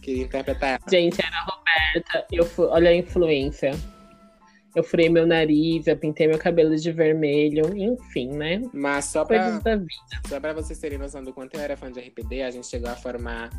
Queria 0.04 0.24
interpretar 0.24 0.68
ela. 0.70 0.80
Gente, 0.90 1.18
era 1.24 1.34
a 1.34 1.44
Roberta. 1.44 2.26
Eu, 2.30 2.46
olha 2.70 2.90
a 2.90 2.94
influência. 2.94 3.72
Eu 4.74 4.82
furei 4.82 5.08
meu 5.08 5.24
nariz, 5.24 5.86
eu 5.86 5.96
pintei 5.96 6.26
meu 6.26 6.36
cabelo 6.36 6.74
de 6.76 6.90
vermelho, 6.90 7.76
enfim, 7.76 8.30
né? 8.30 8.60
Mas 8.72 9.04
só 9.04 9.24
pra, 9.24 9.60
só 10.28 10.40
pra 10.40 10.52
vocês 10.52 10.78
terem 10.80 10.98
noção 10.98 11.22
do 11.22 11.32
quanto 11.32 11.54
eu 11.54 11.60
era 11.60 11.76
fã 11.76 11.92
de 11.92 12.00
RPD, 12.00 12.42
a 12.42 12.50
gente 12.50 12.66
chegou 12.66 12.90
a 12.90 12.96
formar 12.96 13.50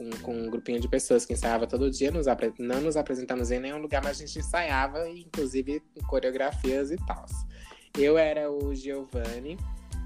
um, 0.00 0.10
com 0.22 0.32
um 0.32 0.48
grupinho 0.48 0.78
de 0.78 0.88
pessoas 0.88 1.26
que 1.26 1.32
ensaiava 1.32 1.66
todo 1.66 1.90
dia. 1.90 2.12
Nos 2.12 2.26
não 2.58 2.80
nos 2.80 2.96
apresentamos 2.96 3.50
em 3.50 3.58
nenhum 3.58 3.78
lugar, 3.78 4.00
mas 4.02 4.16
a 4.16 4.24
gente 4.24 4.38
ensaiava, 4.38 5.08
inclusive 5.10 5.82
coreografias 6.08 6.92
e 6.92 6.96
tal. 7.04 7.26
Eu 7.98 8.16
era 8.16 8.50
o 8.50 8.72
Giovanni. 8.72 9.58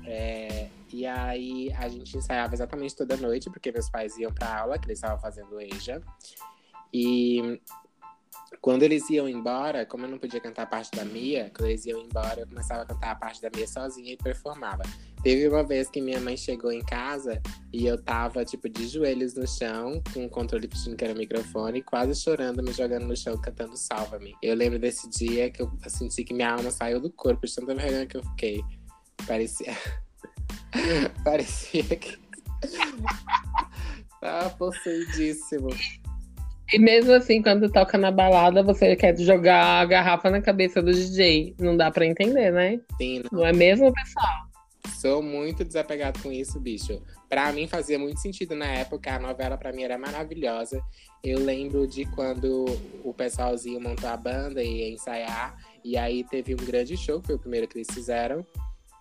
É, 0.06 0.68
e 0.92 1.06
aí 1.06 1.72
a 1.72 1.88
gente 1.88 2.16
ensaiava 2.16 2.54
exatamente 2.54 2.94
toda 2.94 3.16
noite, 3.16 3.50
porque 3.50 3.72
meus 3.72 3.88
pais 3.88 4.16
iam 4.18 4.32
para 4.32 4.60
aula, 4.60 4.78
que 4.78 4.86
eles 4.86 4.98
estavam 4.98 5.18
fazendo 5.18 5.60
EJA. 5.60 6.02
E 6.92 7.60
quando 8.60 8.82
eles 8.82 9.08
iam 9.10 9.28
embora, 9.28 9.84
como 9.84 10.04
eu 10.04 10.10
não 10.10 10.18
podia 10.18 10.40
cantar 10.40 10.62
a 10.62 10.66
parte 10.66 10.90
da 10.96 11.04
Mia, 11.04 11.50
quando 11.54 11.68
eles 11.68 11.84
iam 11.86 12.00
embora, 12.00 12.40
eu 12.40 12.46
começava 12.46 12.82
a 12.82 12.86
cantar 12.86 13.10
a 13.10 13.14
parte 13.14 13.42
da 13.42 13.50
Mia 13.54 13.66
sozinha 13.66 14.12
e 14.12 14.16
performava. 14.16 14.82
Teve 15.22 15.48
uma 15.48 15.64
vez 15.64 15.88
que 15.88 16.00
minha 16.00 16.20
mãe 16.20 16.36
chegou 16.36 16.70
em 16.70 16.82
casa 16.82 17.40
e 17.72 17.86
eu 17.86 18.00
tava, 18.02 18.44
tipo, 18.44 18.68
de 18.68 18.86
joelhos 18.86 19.34
no 19.34 19.46
chão, 19.48 20.02
com 20.12 20.26
o 20.26 20.28
controle 20.28 20.68
pedindo 20.68 20.96
que 20.96 21.04
era 21.04 21.14
o 21.14 21.16
microfone, 21.16 21.82
quase 21.82 22.14
chorando, 22.14 22.62
me 22.62 22.72
jogando 22.72 23.06
no 23.06 23.16
chão, 23.16 23.40
cantando 23.40 23.76
Salva-me. 23.76 24.36
Eu 24.42 24.54
lembro 24.54 24.78
desse 24.78 25.08
dia 25.08 25.50
que 25.50 25.62
eu 25.62 25.72
senti 25.88 26.24
que 26.24 26.34
minha 26.34 26.52
alma 26.52 26.70
saiu 26.70 27.00
do 27.00 27.10
corpo, 27.10 27.46
de 27.46 27.54
tanta 27.54 27.74
vergonha 27.74 28.06
que 28.06 28.16
eu 28.18 28.22
fiquei. 28.22 28.62
Parecia. 29.26 29.76
Parecia 31.24 31.84
que. 31.84 32.18
Tava 34.20 34.50
possuidíssimo. 34.50 35.68
E 36.72 36.78
mesmo 36.78 37.12
assim, 37.12 37.42
quando 37.42 37.70
toca 37.70 37.98
na 37.98 38.10
balada, 38.10 38.62
você 38.62 38.96
quer 38.96 39.16
jogar 39.18 39.80
a 39.80 39.84
garrafa 39.84 40.30
na 40.30 40.40
cabeça 40.40 40.82
do 40.82 40.92
DJ. 40.92 41.54
Não 41.58 41.76
dá 41.76 41.90
pra 41.90 42.06
entender, 42.06 42.50
né? 42.50 42.80
Sim. 42.96 43.22
Não, 43.30 43.40
não 43.40 43.46
é 43.46 43.52
mesmo, 43.52 43.92
pessoal? 43.92 44.54
Sou 45.00 45.22
muito 45.22 45.64
desapegado 45.64 46.18
com 46.22 46.32
isso, 46.32 46.58
bicho. 46.58 47.02
Pra 47.28 47.52
mim 47.52 47.66
fazia 47.66 47.98
muito 47.98 48.20
sentido 48.20 48.54
na 48.54 48.66
época, 48.66 49.14
a 49.14 49.18
novela 49.18 49.58
pra 49.58 49.72
mim 49.72 49.82
era 49.82 49.98
maravilhosa. 49.98 50.82
Eu 51.22 51.40
lembro 51.40 51.86
de 51.86 52.06
quando 52.06 52.64
o 53.02 53.12
pessoalzinho 53.12 53.80
montou 53.80 54.08
a 54.08 54.16
banda 54.16 54.62
e 54.62 54.78
ia 54.78 54.88
ensaiar. 54.88 55.56
E 55.84 55.96
aí 55.96 56.24
teve 56.24 56.54
um 56.54 56.64
grande 56.64 56.96
show, 56.96 57.20
que 57.20 57.26
foi 57.26 57.36
o 57.36 57.38
primeiro 57.38 57.68
que 57.68 57.76
eles 57.76 57.88
fizeram. 57.92 58.46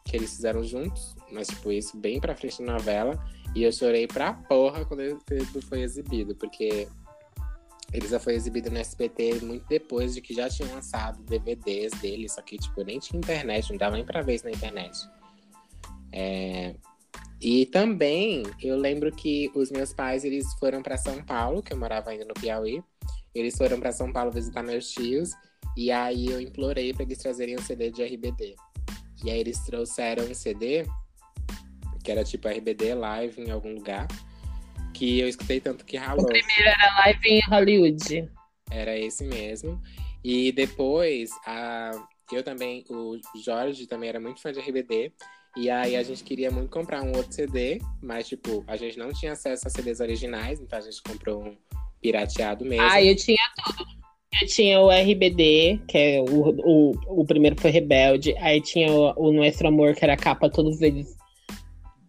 Que 0.04 0.18
eles 0.18 0.36
fizeram 0.36 0.63
juntos. 0.63 1.16
Mas, 1.32 1.48
tipo, 1.48 1.72
isso 1.72 1.98
bem 1.98 2.20
pra 2.20 2.36
frente 2.36 2.63
da 2.63 2.74
novela. 2.74 3.24
E 3.56 3.63
eu 3.63 3.72
chorei 3.72 4.08
pra 4.08 4.34
porra 4.34 4.86
quando 4.86 5.02
ele 5.02 5.18
foi 5.68 5.82
exibido, 5.82 6.36
porque 6.36 6.88
ele 7.94 8.08
já 8.08 8.20
foi 8.20 8.34
exibido 8.34 8.72
no 8.72 8.80
SBT 8.80 9.42
muito 9.44 9.68
depois 9.68 10.16
de 10.16 10.22
que 10.22 10.34
já 10.34 10.50
tinham 10.50 10.74
lançado 10.74 11.22
DVDs 11.24 11.92
dele, 12.02 12.28
só 12.28 12.42
que, 12.42 12.58
tipo, 12.58 12.84
nem 12.84 12.98
tinha 12.98 13.20
internet, 13.20 13.70
não 13.70 13.78
dava 13.78 13.96
nem 13.96 14.04
pra 14.04 14.24
ver 14.24 14.34
isso 14.36 14.46
na 14.46 14.52
internet. 14.52 14.98
É... 16.12 16.76
E 17.39 17.68
também, 17.68 18.44
eu 18.60 18.78
lembro 18.78 19.12
que 19.12 19.52
os 19.54 19.70
meus 19.70 19.94
pais, 19.94 20.24
eles 20.24 20.52
foram 20.56 20.82
para 20.82 20.98
São 20.98 21.24
Paulo, 21.24 21.62
que 21.62 21.72
eu 21.72 21.78
morava 21.78 22.10
ainda 22.10 22.26
no 22.26 22.34
Piauí. 22.34 22.82
Eles 23.36 23.56
foram 23.56 23.80
para 23.80 23.92
São 23.92 24.12
Paulo 24.12 24.32
visitar 24.32 24.63
meus 24.63 24.89
tios, 24.89 25.32
e 25.78 25.92
aí 25.92 26.26
eu 26.28 26.42
implorei 26.42 26.94
para 26.94 27.04
eles 27.04 27.20
trazerem 27.20 27.56
um 27.56 27.62
CD 27.62 27.92
de 27.92 28.04
RBD. 28.04 28.56
E 29.23 29.30
aí 29.30 29.39
eles 29.39 29.60
trouxeram 29.60 30.26
um 30.26 30.34
CD, 30.34 30.86
que 32.04 32.12
era 32.12 32.23
tipo 32.23 32.47
RBD 32.47 32.93
live 32.93 33.41
em 33.41 33.52
algum 33.52 33.73
lugar 33.73 34.08
que 34.93 35.19
eu 35.19 35.28
escutei 35.28 35.60
tanto 35.60 35.84
que 35.84 35.97
ralou. 35.97 36.23
O 36.23 36.28
primeiro 36.28 36.63
era 36.63 36.99
Live 36.99 37.28
em 37.28 37.41
Hollywood. 37.49 38.32
Era 38.71 38.97
esse 38.97 39.23
mesmo. 39.23 39.82
E 40.23 40.52
depois, 40.52 41.32
a... 41.45 41.91
eu 42.32 42.43
também, 42.43 42.86
o 42.89 43.19
Jorge 43.43 43.88
também 43.88 44.10
era 44.10 44.19
muito 44.19 44.41
fã 44.41 44.54
de 44.54 44.60
RBD. 44.60 45.12
E 45.58 45.69
aí 45.69 45.95
a 45.95 46.04
gente 46.04 46.23
queria 46.23 46.49
muito 46.49 46.69
comprar 46.71 47.04
um 47.04 47.15
outro 47.15 47.32
CD, 47.34 47.80
mas 48.02 48.28
tipo, 48.28 48.63
a 48.67 48.76
gente 48.76 48.97
não 48.97 49.12
tinha 49.12 49.34
acesso 49.34 49.67
a 49.67 49.69
CDs 49.69 49.99
originais, 49.99 50.60
então 50.60 50.80
a 50.80 50.82
gente 50.82 51.02
comprou 51.04 51.43
um 51.43 51.58
pirateado 52.02 52.65
mesmo. 52.65 52.88
Ah, 52.89 53.04
eu 53.04 53.15
tinha 53.15 53.38
tudo. 53.63 53.86
Eu 54.41 54.48
tinha 54.48 54.80
o 54.80 54.89
RBD, 54.89 55.80
que 55.88 55.98
é 55.98 56.22
o, 56.22 56.50
o, 56.65 57.22
o 57.22 57.26
primeiro 57.26 57.60
foi 57.60 57.72
Rebelde. 57.72 58.36
Aí 58.39 58.60
tinha 58.62 58.91
o, 58.91 59.13
o 59.15 59.32
Nuestro 59.32 59.67
Amor, 59.67 59.93
que 59.93 60.04
era 60.04 60.13
a 60.13 60.17
capa 60.17 60.50
todos 60.50 60.82
eles 60.82 61.15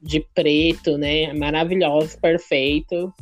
de 0.03 0.21
preto, 0.35 0.97
né? 0.97 1.33
Maravilhoso, 1.33 2.19
perfeito. 2.21 3.13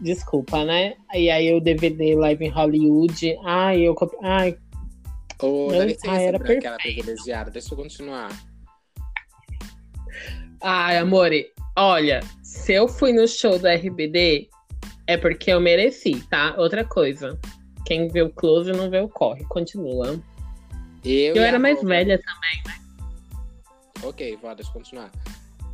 Desculpa, 0.00 0.64
né? 0.64 0.94
E 1.14 1.30
aí 1.30 1.52
o 1.52 1.60
DVD 1.60 2.14
Live 2.14 2.44
em 2.44 2.48
Hollywood. 2.48 3.36
Ai, 3.44 3.82
eu 3.82 3.94
Ai. 4.22 4.56
Ô, 5.42 5.68
oh, 5.68 5.72
dá 5.72 5.84
licença, 5.84 6.10
ai, 6.10 6.26
era 6.26 6.36
aquela 6.36 6.76
privilegiada. 6.76 7.50
Deixa 7.50 7.72
eu 7.72 7.78
continuar. 7.78 8.30
Ai, 10.62 10.98
amore, 10.98 11.46
olha, 11.76 12.20
se 12.42 12.74
eu 12.74 12.86
fui 12.86 13.12
no 13.12 13.26
show 13.26 13.58
do 13.58 13.66
RBD, 13.66 14.48
é 15.06 15.16
porque 15.16 15.50
eu 15.50 15.60
mereci, 15.60 16.22
tá? 16.28 16.54
Outra 16.58 16.84
coisa. 16.84 17.38
Quem 17.84 18.08
vê 18.08 18.22
o 18.22 18.30
close 18.30 18.72
não 18.72 18.90
vê 18.90 19.00
o 19.00 19.08
corre. 19.08 19.44
Continua. 19.44 20.20
Eu, 21.04 21.34
eu 21.34 21.42
era 21.42 21.58
mais 21.58 21.82
velha 21.82 22.18
também, 22.18 22.62
né? 22.66 22.80
Ok, 24.02 24.38
eu 24.42 24.72
continuar. 24.72 25.10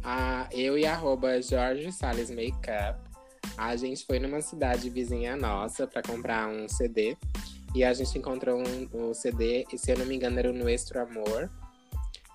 A, 0.02 0.48
eu 0.52 0.78
e 0.78 0.86
arroba 0.86 1.40
Jorge 1.42 1.90
Salles 1.92 2.30
Makeup, 2.30 2.98
a 3.56 3.74
gente 3.76 4.04
foi 4.04 4.18
numa 4.18 4.40
cidade 4.40 4.88
vizinha 4.88 5.36
nossa 5.36 5.86
para 5.86 6.02
comprar 6.02 6.48
um 6.48 6.68
CD. 6.68 7.16
E 7.74 7.84
a 7.84 7.92
gente 7.92 8.16
encontrou 8.16 8.58
um, 8.58 8.88
um, 8.94 9.12
CD, 9.12 9.66
e 9.72 9.76
se 9.76 9.92
eu 9.92 9.98
não 9.98 10.06
me 10.06 10.16
engano 10.16 10.38
era 10.38 10.50
o 10.50 10.52
Nuestro 10.52 11.00
Amor, 11.00 11.50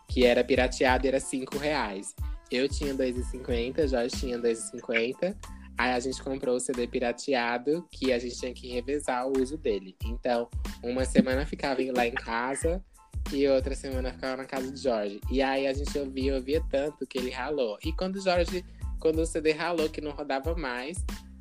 que 0.07 0.25
era 0.25 0.43
pirateado 0.43 1.05
e 1.05 1.09
era 1.09 1.19
5 1.19 1.57
reais. 1.57 2.13
Eu 2.51 2.69
tinha 2.69 2.93
2,50, 2.93 3.87
Jorge 3.87 4.15
tinha 4.17 4.37
2,50. 4.37 5.35
Aí 5.77 5.91
a 5.91 5.99
gente 5.99 6.21
comprou 6.21 6.55
o 6.55 6.59
CD 6.59 6.87
pirateado, 6.87 7.87
que 7.91 8.13
a 8.13 8.19
gente 8.19 8.37
tinha 8.37 8.53
que 8.53 8.67
revezar 8.67 9.27
o 9.27 9.39
uso 9.39 9.57
dele. 9.57 9.95
Então, 10.05 10.49
uma 10.83 11.05
semana 11.05 11.45
ficava 11.45 11.81
lá 11.95 12.05
em 12.05 12.13
casa, 12.13 12.83
e 13.31 13.47
outra 13.47 13.75
semana 13.75 14.11
ficava 14.11 14.37
na 14.37 14.45
casa 14.45 14.71
de 14.71 14.81
Jorge. 14.81 15.21
E 15.31 15.41
aí 15.41 15.67
a 15.67 15.73
gente 15.73 15.97
ouvia, 15.97 16.35
ouvia 16.35 16.63
tanto 16.69 17.05
que 17.07 17.17
ele 17.17 17.29
ralou. 17.29 17.77
E 17.83 17.93
quando 17.93 18.17
o 18.17 18.21
Jorge, 18.21 18.65
quando 18.99 19.19
o 19.19 19.25
CD 19.25 19.51
ralou, 19.51 19.89
que 19.89 20.01
não 20.01 20.11
rodava 20.11 20.55
mais, 20.55 20.97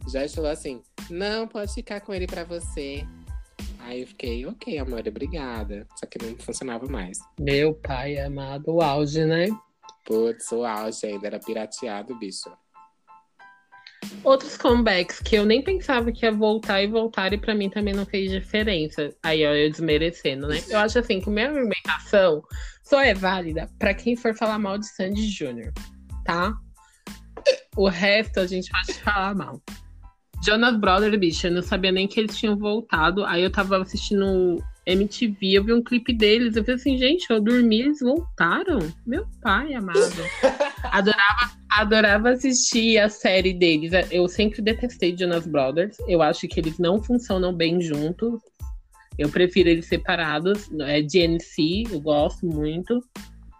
Jorge 0.09 0.35
falou 0.35 0.51
assim: 0.51 0.83
Não, 1.09 1.49
pode 1.49 1.73
ficar 1.75 2.01
com 2.01 2.15
ele 2.15 2.27
para 2.27 2.45
você. 2.45 3.05
Aí 3.81 4.03
eu 4.03 4.07
fiquei, 4.07 4.47
ok, 4.47 4.79
amor, 4.79 5.03
obrigada. 5.07 5.87
Só 5.97 6.07
que 6.07 6.23
não 6.23 6.37
funcionava 6.37 6.87
mais. 6.87 7.19
Meu 7.41 7.75
pai 7.75 8.19
amado, 8.19 8.75
o 8.75 8.83
auge, 8.83 9.25
né? 9.25 9.49
Putz, 10.05 10.53
o 10.53 10.65
auge 10.65 11.07
ainda 11.07 11.27
era 11.27 11.41
pirateado, 11.41 12.17
bicho. 12.19 12.51
Outros 14.25 14.57
comebacks 14.57 15.21
que 15.21 15.37
eu 15.37 15.45
nem 15.45 15.63
pensava 15.63 16.11
que 16.13 16.25
ia 16.25 16.33
voltar 16.33 16.83
e 16.83 16.87
voltar, 16.87 17.33
e 17.33 17.39
pra 17.39 17.55
mim 17.55 17.69
também 17.69 17.95
não 17.95 18.07
fez 18.07 18.31
diferença. 18.31 19.15
Aí, 19.23 19.47
ó, 19.47 19.53
eu 19.53 19.71
desmerecendo, 19.71 20.49
né? 20.49 20.63
Eu 20.69 20.79
acho 20.79 20.99
assim 20.99 21.21
que 21.21 21.31
minha 21.31 21.49
argumentação 21.49 22.43
só 22.83 23.01
é 23.01 23.15
válida 23.15 23.69
para 23.79 23.95
quem 23.95 24.17
for 24.17 24.35
falar 24.35 24.59
mal 24.59 24.79
de 24.79 24.87
Sandy 24.87 25.29
Júnior, 25.29 25.73
tá? 26.25 26.53
O 27.77 27.89
resto 27.89 28.41
a 28.41 28.47
gente 28.47 28.71
pode 28.71 28.95
falar 29.01 29.35
mal. 29.35 29.61
Jonas 30.45 30.77
Brothers, 30.79 31.19
bicho, 31.19 31.47
eu 31.47 31.53
não 31.53 31.63
sabia 31.63 31.93
nem 31.93 32.09
que 32.09 32.19
eles 32.19 32.37
tinham 32.37 32.57
voltado. 32.57 33.25
Aí 33.27 33.43
eu 33.43 33.51
tava 33.51 33.81
assistindo 33.81 34.63
MTV, 34.87 35.37
eu 35.53 35.65
vi 35.65 35.73
um 35.73 35.83
clipe 35.83 36.13
deles, 36.15 36.57
eu 36.57 36.65
falei 36.65 36.81
assim, 36.81 36.97
gente, 36.97 37.31
eu 37.31 37.41
dormi, 37.41 37.81
eles 37.81 38.01
voltaram. 38.01 38.79
Meu 39.07 39.27
pai 39.43 39.75
amado. 39.75 39.99
adorava, 40.85 41.51
adorava 41.71 42.31
assistir 42.31 42.99
a 42.99 43.09
série 43.09 43.53
deles. 43.53 43.93
Eu 44.11 44.29
sempre 44.29 44.63
detestei 44.63 45.17
Jonas 45.17 45.47
Brothers. 45.47 45.97
Eu 46.07 46.23
acho 46.23 46.47
que 46.49 46.61
eles 46.61 46.79
não 46.79 47.03
funcionam 47.03 47.53
bem 47.53 47.81
juntos. 47.81 48.41
Eu 49.19 49.29
prefiro 49.29 49.69
eles 49.69 49.87
separados. 49.87 50.71
É 50.81 51.01
GNC, 51.03 51.85
eu 51.93 52.01
gosto 52.01 52.47
muito. 52.47 53.03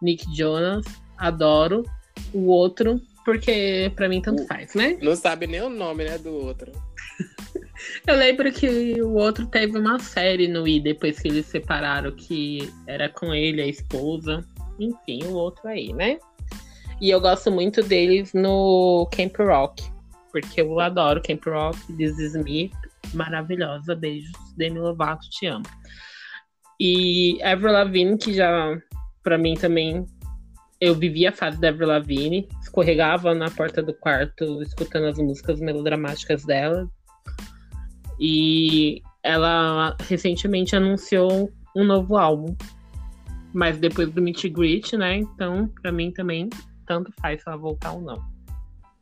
Nick 0.03 0.25
Jonas, 0.37 0.85
adoro. 1.19 1.85
O 2.33 2.47
outro, 2.47 3.01
porque 3.25 3.91
para 3.97 4.09
mim 4.09 4.21
tanto 4.21 4.47
faz, 4.47 4.75
né? 4.75 4.99
Não 5.01 5.17
sabe 5.17 5.47
nem 5.47 5.63
o 5.63 5.69
nome, 5.69 6.05
né, 6.05 6.19
do 6.19 6.33
outro. 6.33 6.71
Eu 8.07 8.17
lembro 8.17 8.53
que 8.53 9.01
o 9.01 9.15
outro 9.15 9.47
teve 9.47 9.79
uma 9.79 9.99
série 9.99 10.47
no 10.47 10.69
I 10.69 10.81
depois 10.81 11.19
que 11.19 11.29
eles 11.29 11.47
separaram, 11.47 12.13
que 12.13 12.71
era 12.87 13.09
com 13.09 13.35
ele, 13.35 13.63
a 13.63 13.67
esposa. 13.67 14.45
Enfim, 14.79 15.25
o 15.25 15.33
outro 15.33 15.67
aí, 15.69 15.93
né? 15.93 16.19
E 17.01 17.11
eu 17.11 17.21
gosto 17.21 17.51
muito 17.51 17.83
deles 17.83 18.35
no 18.35 19.09
Camp 19.17 19.35
Rock, 19.39 19.83
porque 20.31 20.61
eu 20.61 20.79
adoro 20.79 21.23
Camp 21.23 21.43
Rock, 21.47 21.79
This 21.95 22.19
Is 22.19 22.37
Me, 22.37 22.71
maravilhosa. 23.15 23.97
Beijos, 23.97 24.31
Demi 24.57 24.79
Lovato, 24.79 25.29
te 25.31 25.47
amo. 25.47 25.65
E 26.79 27.43
Avril 27.43 27.73
Lavigne, 27.73 28.19
que 28.19 28.35
já, 28.35 28.79
pra 29.23 29.39
mim 29.39 29.55
também, 29.55 30.05
eu 30.79 30.95
vivi 30.95 31.27
a 31.27 31.33
fase 31.33 31.59
da 31.59 31.71
Avril 31.71 31.89
Lavigne, 31.89 32.49
escorregava 32.61 33.35
na 33.35 33.51
porta 33.51 33.83
do 33.83 33.95
quarto 33.95 34.63
escutando 34.63 35.07
as 35.07 35.19
músicas 35.19 35.59
melodramáticas 35.59 36.45
dela, 36.45 36.87
e 38.19 39.03
ela 39.23 39.97
recentemente 40.07 40.77
anunciou 40.77 41.51
um 41.75 41.85
novo 41.85 42.19
álbum. 42.19 42.55
Mas 43.53 43.79
depois 43.79 44.11
do 44.11 44.23
Meet 44.23 44.49
Greet, 44.51 44.97
né? 44.97 45.17
Então, 45.17 45.69
pra 45.83 45.91
mim 45.91 46.13
também, 46.13 46.49
tanto 46.91 47.13
faz 47.21 47.41
se 47.41 47.49
ela 47.49 47.57
voltar 47.57 47.93
ou 47.93 48.01
não. 48.01 48.21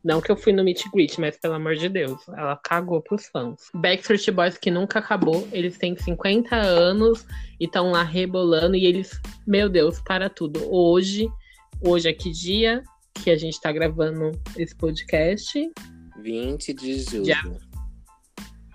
Não 0.03 0.21
que 0.21 0.31
eu 0.31 0.37
fui 0.37 0.53
no 0.53 0.63
Meet 0.63 0.83
Greet, 0.93 1.19
mas 1.19 1.37
pelo 1.37 1.55
amor 1.55 1.75
de 1.75 1.89
Deus, 1.89 2.21
ela 2.29 2.55
cagou 2.55 3.01
pros 3.01 3.25
fãs. 3.29 3.71
Backstreet 3.73 4.29
Boys 4.29 4.59
que 4.59 4.69
nunca 4.69 4.99
acabou, 4.99 5.47
eles 5.51 5.75
têm 5.79 5.97
50 5.97 6.55
anos 6.55 7.25
e 7.59 7.65
estão 7.65 7.89
lá 7.89 8.03
rebolando 8.03 8.75
e 8.75 8.85
eles, 8.85 9.19
meu 9.47 9.67
Deus, 9.67 9.99
para 10.01 10.29
tudo. 10.29 10.71
Hoje, 10.71 11.27
hoje 11.81 12.07
é 12.07 12.13
que 12.13 12.31
dia 12.31 12.83
que 13.15 13.31
a 13.31 13.35
gente 13.35 13.59
tá 13.59 13.71
gravando 13.71 14.39
esse 14.55 14.75
podcast? 14.75 15.59
20 16.21 16.73
de 16.75 16.99
julho. 16.99 17.23
Dia 17.23 17.41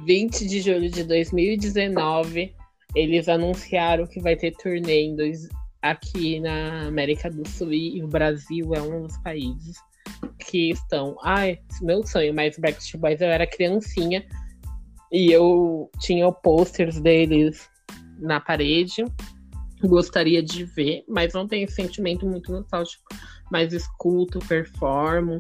20 0.01 0.47
de 0.47 0.61
julho 0.61 0.91
de 0.91 1.05
2019, 1.05 2.53
eles 2.97 3.29
anunciaram 3.29 4.09
que 4.09 4.21
vai 4.21 4.35
ter 4.35 4.51
turnê 4.57 5.03
em 5.03 5.15
dois, 5.15 5.49
aqui 5.85 6.41
na 6.41 6.87
América 6.87 7.31
do 7.31 7.47
Sul 7.47 7.73
e 7.73 8.03
o 8.03 8.09
Brasil 8.09 8.75
é 8.75 8.81
um 8.81 9.03
dos 9.03 9.19
países 9.19 9.77
que 10.39 10.71
estão. 10.71 11.17
Ai, 11.23 11.59
meu 11.83 12.07
sonho, 12.07 12.33
mas 12.33 12.59
Backstreet 12.59 13.01
Boys 13.01 13.21
eu 13.21 13.29
era 13.29 13.47
criancinha 13.47 14.25
e 15.13 15.31
eu 15.31 15.91
tinha 16.01 16.31
posters 16.33 16.99
deles 16.99 17.69
na 18.19 18.41
parede. 18.41 19.05
Gostaria 19.83 20.43
de 20.43 20.65
ver, 20.65 21.05
mas 21.07 21.35
não 21.35 21.47
tenho 21.47 21.71
sentimento 21.71 22.27
muito 22.27 22.51
nostálgico. 22.51 23.05
Mas 23.53 23.75
escuto, 23.75 24.39
performo. 24.39 25.39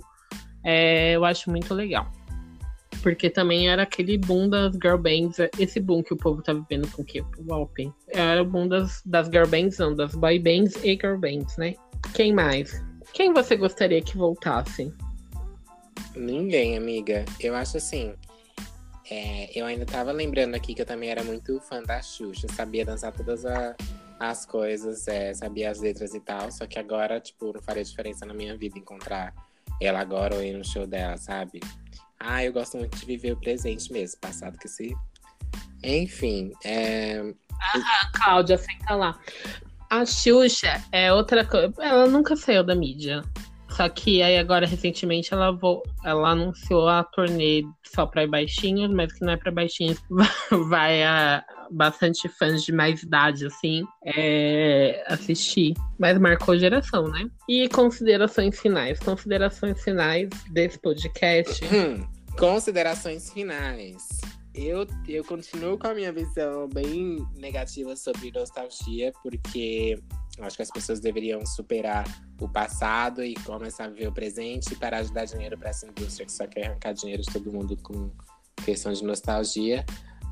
É, 0.62 1.12
eu 1.12 1.24
acho 1.24 1.50
muito 1.50 1.72
legal. 1.72 2.12
Porque 3.04 3.28
também 3.28 3.68
era 3.68 3.82
aquele 3.82 4.16
boom 4.16 4.48
das 4.48 4.72
girl 4.76 4.96
bands. 4.96 5.36
Esse 5.58 5.78
boom 5.78 6.02
que 6.02 6.14
o 6.14 6.16
povo 6.16 6.40
tá 6.40 6.54
vivendo 6.54 6.90
com 6.90 7.02
o 7.02 7.04
que? 7.04 7.20
O 7.20 7.52
Alpen. 7.52 7.92
Era 8.08 8.40
o 8.40 8.46
boom 8.46 8.66
das, 8.66 9.02
das 9.04 9.26
girl 9.26 9.46
bands, 9.46 9.76
não, 9.76 9.94
das 9.94 10.14
boy 10.14 10.38
bands 10.38 10.74
e 10.82 10.94
girl 10.94 11.18
bands, 11.18 11.54
né? 11.58 11.74
Quem 12.14 12.32
mais? 12.32 12.82
Quem 13.12 13.34
você 13.34 13.56
gostaria 13.56 14.00
que 14.00 14.16
voltasse? 14.16 14.90
Ninguém, 16.16 16.78
amiga. 16.78 17.26
Eu 17.38 17.54
acho 17.54 17.76
assim. 17.76 18.14
É, 19.10 19.50
eu 19.54 19.66
ainda 19.66 19.84
tava 19.84 20.10
lembrando 20.10 20.54
aqui 20.54 20.72
que 20.72 20.80
eu 20.80 20.86
também 20.86 21.10
era 21.10 21.22
muito 21.22 21.60
fã 21.60 21.82
da 21.82 22.00
Xuxa, 22.00 22.46
sabia 22.56 22.86
dançar 22.86 23.12
todas 23.12 23.44
a, 23.44 23.76
as 24.18 24.46
coisas, 24.46 25.06
é, 25.08 25.34
sabia 25.34 25.70
as 25.70 25.78
letras 25.78 26.14
e 26.14 26.20
tal. 26.20 26.50
Só 26.50 26.66
que 26.66 26.78
agora, 26.78 27.20
tipo, 27.20 27.52
não 27.52 27.60
faria 27.60 27.84
diferença 27.84 28.24
na 28.24 28.32
minha 28.32 28.56
vida 28.56 28.78
encontrar 28.78 29.34
ela 29.78 30.00
agora 30.00 30.36
ou 30.36 30.42
ir 30.42 30.56
no 30.56 30.64
show 30.64 30.86
dela, 30.86 31.18
sabe? 31.18 31.60
Ah, 32.20 32.44
eu 32.44 32.52
gosto 32.52 32.78
muito 32.78 32.96
de 32.96 33.06
viver 33.06 33.32
o 33.32 33.36
presente 33.36 33.92
mesmo, 33.92 34.20
passado 34.20 34.58
que 34.58 34.68
se. 34.68 34.94
Enfim. 35.82 36.52
É... 36.64 37.34
Ah, 37.60 38.10
Cláudia, 38.14 38.56
senta 38.56 38.94
lá. 38.94 39.18
A 39.90 40.04
Xuxa 40.04 40.82
é 40.90 41.12
outra 41.12 41.44
coisa. 41.44 41.72
Ela 41.78 42.06
nunca 42.06 42.34
saiu 42.34 42.64
da 42.64 42.74
mídia. 42.74 43.22
Só 43.70 43.88
que 43.88 44.22
aí 44.22 44.38
agora, 44.38 44.66
recentemente, 44.66 45.34
ela, 45.34 45.50
vo... 45.50 45.82
ela 46.04 46.30
anunciou 46.30 46.88
a 46.88 47.02
turnê 47.02 47.64
só 47.82 48.06
para 48.06 48.26
baixinhos, 48.26 48.92
mas 48.92 49.12
que 49.12 49.24
não 49.24 49.32
é 49.32 49.36
para 49.36 49.50
baixinhos, 49.50 50.00
vai 50.68 51.02
a 51.02 51.44
bastante 51.74 52.28
fãs 52.28 52.62
de 52.64 52.72
mais 52.72 53.02
idade, 53.02 53.46
assim, 53.46 53.84
é... 54.04 55.04
assistir. 55.06 55.74
Mas 55.98 56.18
marcou 56.18 56.56
geração, 56.58 57.08
né? 57.08 57.28
E 57.48 57.68
considerações 57.68 58.58
finais. 58.58 58.98
Considerações 59.00 59.82
finais 59.82 60.28
desse 60.50 60.78
podcast. 60.78 61.60
considerações 62.38 63.30
finais. 63.32 64.20
Eu, 64.54 64.86
eu 65.08 65.24
continuo 65.24 65.76
com 65.76 65.88
a 65.88 65.94
minha 65.94 66.12
visão 66.12 66.68
bem 66.68 67.26
negativa 67.34 67.96
sobre 67.96 68.30
nostalgia, 68.30 69.12
porque 69.20 69.98
acho 70.38 70.56
que 70.56 70.62
as 70.62 70.70
pessoas 70.70 71.00
deveriam 71.00 71.44
superar 71.44 72.04
o 72.40 72.48
passado 72.48 73.24
e 73.24 73.34
começar 73.34 73.86
a 73.86 73.88
viver 73.88 74.06
o 74.06 74.12
presente 74.12 74.72
e 74.72 74.76
parar 74.76 75.02
de 75.02 75.12
dar 75.12 75.24
dinheiro 75.24 75.58
para 75.58 75.70
essa 75.70 75.86
indústria 75.86 76.24
que 76.24 76.32
só 76.32 76.46
quer 76.46 76.66
arrancar 76.66 76.92
dinheiro 76.92 77.22
de 77.22 77.32
todo 77.32 77.52
mundo 77.52 77.76
com 77.82 78.12
questão 78.64 78.92
de 78.92 79.02
nostalgia. 79.04 79.84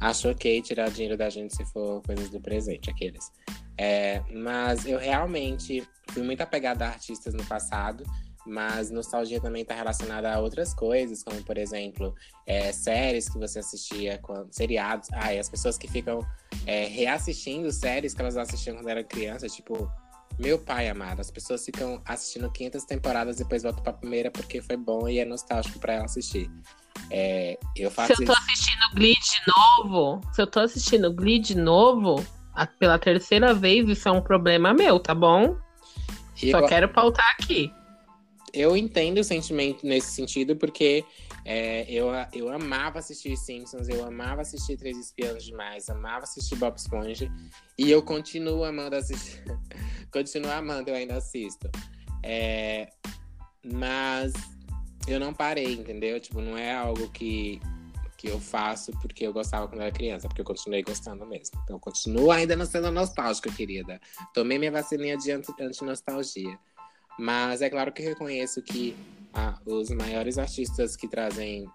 Acho 0.02 0.30
ok 0.30 0.60
tirar 0.62 0.90
dinheiro 0.90 1.16
da 1.16 1.30
gente 1.30 1.54
se 1.54 1.64
for 1.66 2.02
coisas 2.02 2.28
do 2.28 2.40
presente, 2.40 2.90
aqueles. 2.90 3.30
É, 3.78 4.20
mas 4.32 4.84
eu 4.84 4.98
realmente 4.98 5.86
fui 6.10 6.22
muito 6.22 6.40
apegada 6.40 6.84
a 6.84 6.88
artistas 6.88 7.32
no 7.34 7.44
passado 7.44 8.04
mas 8.44 8.90
nostalgia 8.90 9.40
também 9.40 9.62
está 9.62 9.74
relacionada 9.74 10.32
a 10.32 10.40
outras 10.40 10.74
coisas, 10.74 11.22
como 11.22 11.42
por 11.44 11.56
exemplo, 11.56 12.14
é, 12.46 12.72
séries 12.72 13.28
que 13.28 13.38
você 13.38 13.60
assistia, 13.60 14.18
quando, 14.18 14.52
seriados. 14.52 15.08
Ah, 15.12 15.32
e 15.32 15.38
as 15.38 15.48
pessoas 15.48 15.78
que 15.78 15.88
ficam 15.88 16.20
é, 16.66 16.86
reassistindo 16.86 17.70
séries 17.70 18.14
que 18.14 18.20
elas 18.20 18.36
assistiam 18.36 18.76
quando 18.76 18.88
eram 18.88 19.04
crianças, 19.04 19.54
tipo, 19.54 19.90
meu 20.38 20.58
pai 20.58 20.88
amado, 20.88 21.20
as 21.20 21.30
pessoas 21.30 21.64
ficam 21.64 22.02
assistindo 22.04 22.50
500 22.50 22.84
temporadas 22.84 23.36
e 23.36 23.44
depois 23.44 23.62
voltam 23.62 23.82
pra 23.82 23.92
primeira 23.92 24.30
porque 24.30 24.60
foi 24.60 24.76
bom 24.76 25.08
e 25.08 25.18
é 25.18 25.24
nostálgico 25.24 25.78
para 25.78 25.94
ela 25.94 26.04
assistir. 26.04 26.50
É, 27.10 27.58
eu 27.76 27.90
faço 27.90 28.14
se 28.14 28.22
eu 28.22 28.26
tô 28.26 28.32
isso. 28.32 28.42
assistindo 28.42 28.94
Glee 28.94 29.14
de 29.14 29.52
novo, 29.56 30.20
se 30.32 30.42
eu 30.42 30.46
tô 30.46 30.60
assistindo 30.60 31.12
Glee 31.12 31.38
de 31.38 31.56
novo, 31.56 32.24
a, 32.54 32.66
pela 32.66 32.98
terceira 32.98 33.52
vez, 33.52 33.88
isso 33.88 34.08
é 34.08 34.12
um 34.12 34.22
problema 34.22 34.72
meu, 34.72 34.98
tá 34.98 35.14
bom? 35.14 35.56
Só 36.34 36.58
eu... 36.58 36.66
quero 36.66 36.88
pautar 36.88 37.26
aqui 37.32 37.72
eu 38.52 38.76
entendo 38.76 39.18
o 39.18 39.24
sentimento 39.24 39.86
nesse 39.86 40.12
sentido, 40.12 40.54
porque 40.54 41.04
é, 41.44 41.90
eu, 41.90 42.08
eu 42.32 42.50
amava 42.50 42.98
assistir 42.98 43.36
Simpsons, 43.36 43.88
eu 43.88 44.04
amava 44.04 44.42
assistir 44.42 44.76
Três 44.76 44.96
Espiãs 44.98 45.44
Demais, 45.44 45.88
amava 45.88 46.24
assistir 46.24 46.56
Bob 46.56 46.76
Esponja, 46.76 47.32
e 47.78 47.90
eu 47.90 48.02
continuo 48.02 48.64
amando 48.64 48.96
assistir. 48.96 49.42
continuo 50.12 50.50
amando, 50.50 50.90
eu 50.90 50.94
ainda 50.94 51.16
assisto. 51.16 51.70
É, 52.22 52.88
mas 53.64 54.32
eu 55.06 55.18
não 55.18 55.32
parei, 55.34 55.74
entendeu? 55.74 56.18
Tipo, 56.20 56.40
não 56.40 56.56
é 56.56 56.74
algo 56.74 57.08
que, 57.10 57.60
que 58.16 58.28
eu 58.28 58.38
faço 58.38 58.92
porque 59.00 59.26
eu 59.26 59.32
gostava 59.32 59.66
quando 59.68 59.80
era 59.80 59.90
criança, 59.90 60.28
porque 60.28 60.40
eu 60.40 60.44
continuei 60.44 60.82
gostando 60.82 61.26
mesmo. 61.26 61.60
Então, 61.64 61.78
continuo 61.78 62.30
ainda 62.30 62.54
não 62.54 62.66
sendo 62.66 62.90
nostálgica, 62.90 63.50
querida. 63.52 64.00
Tomei 64.32 64.58
minha 64.58 64.72
vacininha 64.72 65.16
de 65.16 65.30
anti-nostalgia. 65.32 66.58
Mas 67.18 67.60
é 67.60 67.68
claro 67.68 67.92
que 67.92 68.02
reconheço 68.02 68.62
que 68.62 68.96
ah, 69.34 69.58
os 69.66 69.90
maiores 69.90 70.38
artistas 70.38 70.96
que 70.96 71.08
trazem 71.08 71.66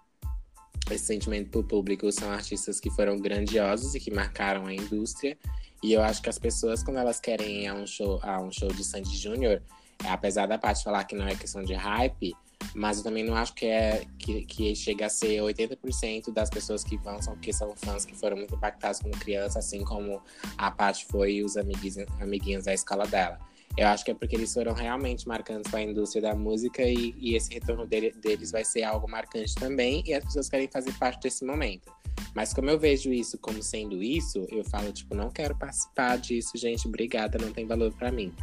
esse 0.90 1.04
sentimento 1.04 1.50
para 1.50 1.60
o 1.60 1.64
público 1.64 2.10
são 2.10 2.30
artistas 2.30 2.80
que 2.80 2.90
foram 2.90 3.20
grandiosos 3.20 3.94
e 3.94 4.00
que 4.00 4.10
marcaram 4.10 4.66
a 4.66 4.74
indústria. 4.74 5.36
E 5.82 5.92
eu 5.92 6.02
acho 6.02 6.20
que 6.22 6.28
as 6.28 6.38
pessoas, 6.38 6.82
quando 6.82 6.98
elas 6.98 7.20
querem 7.20 7.64
ir 7.64 7.66
a 7.68 7.74
um 7.74 7.86
show, 7.86 8.18
a 8.22 8.40
um 8.40 8.50
show 8.50 8.68
de 8.68 8.82
Sandy 8.82 9.16
Júnior, 9.16 9.62
apesar 10.04 10.46
da 10.46 10.58
parte 10.58 10.82
falar 10.82 11.04
que 11.04 11.14
não 11.14 11.26
é 11.26 11.34
questão 11.34 11.62
de 11.62 11.74
hype, 11.74 12.34
mas 12.74 12.98
eu 12.98 13.04
também 13.04 13.24
não 13.24 13.34
acho 13.34 13.54
que 13.54 13.66
é 13.66 14.04
que, 14.18 14.44
que 14.44 14.74
chega 14.74 15.06
a 15.06 15.08
ser 15.08 15.40
80% 15.40 16.32
das 16.32 16.50
pessoas 16.50 16.84
que 16.84 16.96
vão 16.96 17.20
são 17.20 17.34
porque 17.34 17.52
são 17.52 17.74
fãs 17.76 18.04
que 18.04 18.14
foram 18.14 18.36
muito 18.36 18.54
impactados 18.54 19.00
como 19.00 19.16
criança, 19.18 19.58
assim 19.58 19.84
como 19.84 20.22
a 20.56 20.70
parte 20.70 21.06
foi 21.06 21.34
e 21.34 21.44
os 21.44 21.56
amiguinhos, 21.56 22.06
amiguinhos 22.20 22.64
da 22.64 22.74
escola 22.74 23.06
dela. 23.06 23.38
Eu 23.76 23.86
acho 23.86 24.04
que 24.04 24.10
é 24.10 24.14
porque 24.14 24.34
eles 24.34 24.52
foram 24.52 24.72
realmente 24.72 25.28
marcantes 25.28 25.70
para 25.70 25.80
a 25.80 25.82
indústria 25.82 26.22
da 26.22 26.34
música 26.34 26.82
e, 26.82 27.14
e 27.18 27.36
esse 27.36 27.52
retorno 27.52 27.86
dele, 27.86 28.10
deles 28.10 28.50
vai 28.50 28.64
ser 28.64 28.82
algo 28.82 29.08
marcante 29.08 29.54
também 29.54 30.02
e 30.04 30.14
as 30.14 30.24
pessoas 30.24 30.48
querem 30.48 30.68
fazer 30.68 30.92
parte 30.98 31.22
desse 31.22 31.44
momento. 31.44 31.92
Mas 32.34 32.52
como 32.52 32.68
eu 32.70 32.78
vejo 32.78 33.12
isso 33.12 33.38
como 33.38 33.62
sendo 33.62 34.02
isso, 34.02 34.46
eu 34.50 34.64
falo, 34.64 34.92
tipo, 34.92 35.14
não 35.14 35.30
quero 35.30 35.56
participar 35.56 36.18
disso, 36.18 36.56
gente, 36.56 36.88
obrigada, 36.88 37.38
não 37.38 37.52
tem 37.52 37.66
valor 37.66 37.92
para 37.92 38.10
mim. 38.10 38.34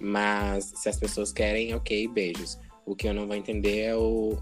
Mas 0.00 0.72
se 0.76 0.88
as 0.88 0.96
pessoas 0.96 1.32
querem, 1.32 1.74
ok, 1.74 2.08
beijos. 2.08 2.58
O 2.84 2.96
que 2.96 3.08
eu 3.08 3.14
não 3.14 3.26
vou 3.26 3.36
entender 3.36 3.80
é 3.80 3.96
o, 3.96 4.36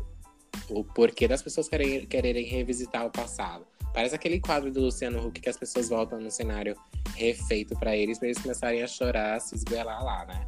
o 0.69 0.85
porquê 0.85 1.29
das 1.29 1.43
pessoas 1.43 1.69
querem, 1.69 2.07
quererem 2.07 2.45
revisitar 2.45 3.07
o 3.07 3.11
passado. 3.11 3.67
Parece 3.93 4.15
aquele 4.15 4.41
quadro 4.41 4.71
do 4.71 4.81
Luciano 4.81 5.27
Huck 5.27 5.41
que 5.41 5.49
as 5.49 5.57
pessoas 5.57 5.89
voltam 5.89 6.21
no 6.21 6.31
cenário 6.31 6.77
refeito 7.17 7.77
para 7.79 7.97
eles, 7.97 8.19
para 8.19 8.29
eles 8.29 8.41
começarem 8.41 8.83
a 8.83 8.87
chorar, 8.87 9.41
se 9.41 9.55
esguelar 9.55 10.05
lá, 10.05 10.25
né? 10.27 10.47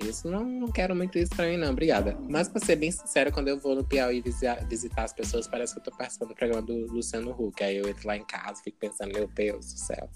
Isso 0.00 0.30
não, 0.30 0.44
não 0.44 0.68
quero 0.68 0.94
muito 0.94 1.18
isso 1.18 1.34
pra 1.34 1.46
mim, 1.46 1.56
não, 1.56 1.70
obrigada. 1.70 2.16
Mas 2.28 2.48
pra 2.48 2.60
ser 2.60 2.76
bem 2.76 2.90
sincero, 2.90 3.32
quando 3.32 3.48
eu 3.48 3.58
vou 3.58 3.74
no 3.74 3.84
Piauí 3.84 4.20
visitar, 4.20 4.64
visitar 4.66 5.04
as 5.04 5.12
pessoas, 5.12 5.46
parece 5.46 5.74
que 5.74 5.80
eu 5.80 5.84
tô 5.84 5.90
participando 5.92 6.30
do 6.30 6.34
programa 6.34 6.62
do 6.62 6.92
Luciano 6.92 7.30
Huck. 7.30 7.62
Aí 7.62 7.76
eu 7.76 7.88
entro 7.88 8.06
lá 8.06 8.16
em 8.16 8.24
casa 8.24 8.62
fico 8.62 8.78
pensando, 8.78 9.12
meu 9.12 9.26
Deus 9.26 9.72
do 9.72 9.78
céu. 9.78 10.08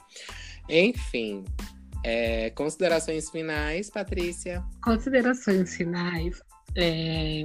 Enfim, 0.69 1.45
é, 2.05 2.51
considerações 2.51 3.31
finais, 3.31 3.91
Patrícia? 3.91 4.65
Considerações 4.83 5.75
finais. 5.75 6.43
É, 6.77 7.45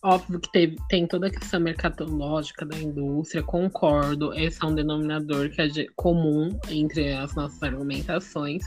Óbvio 0.00 0.38
que 0.38 0.52
teve, 0.52 0.76
tem 0.88 1.08
toda 1.08 1.26
a 1.26 1.30
questão 1.30 1.58
mercadológica 1.58 2.64
da 2.64 2.78
indústria, 2.78 3.42
concordo. 3.42 4.32
Esse 4.32 4.62
é 4.62 4.66
um 4.66 4.74
denominador 4.74 5.50
que 5.50 5.60
é 5.60 5.68
comum 5.96 6.56
entre 6.68 7.12
as 7.14 7.34
nossas 7.34 7.60
argumentações. 7.64 8.62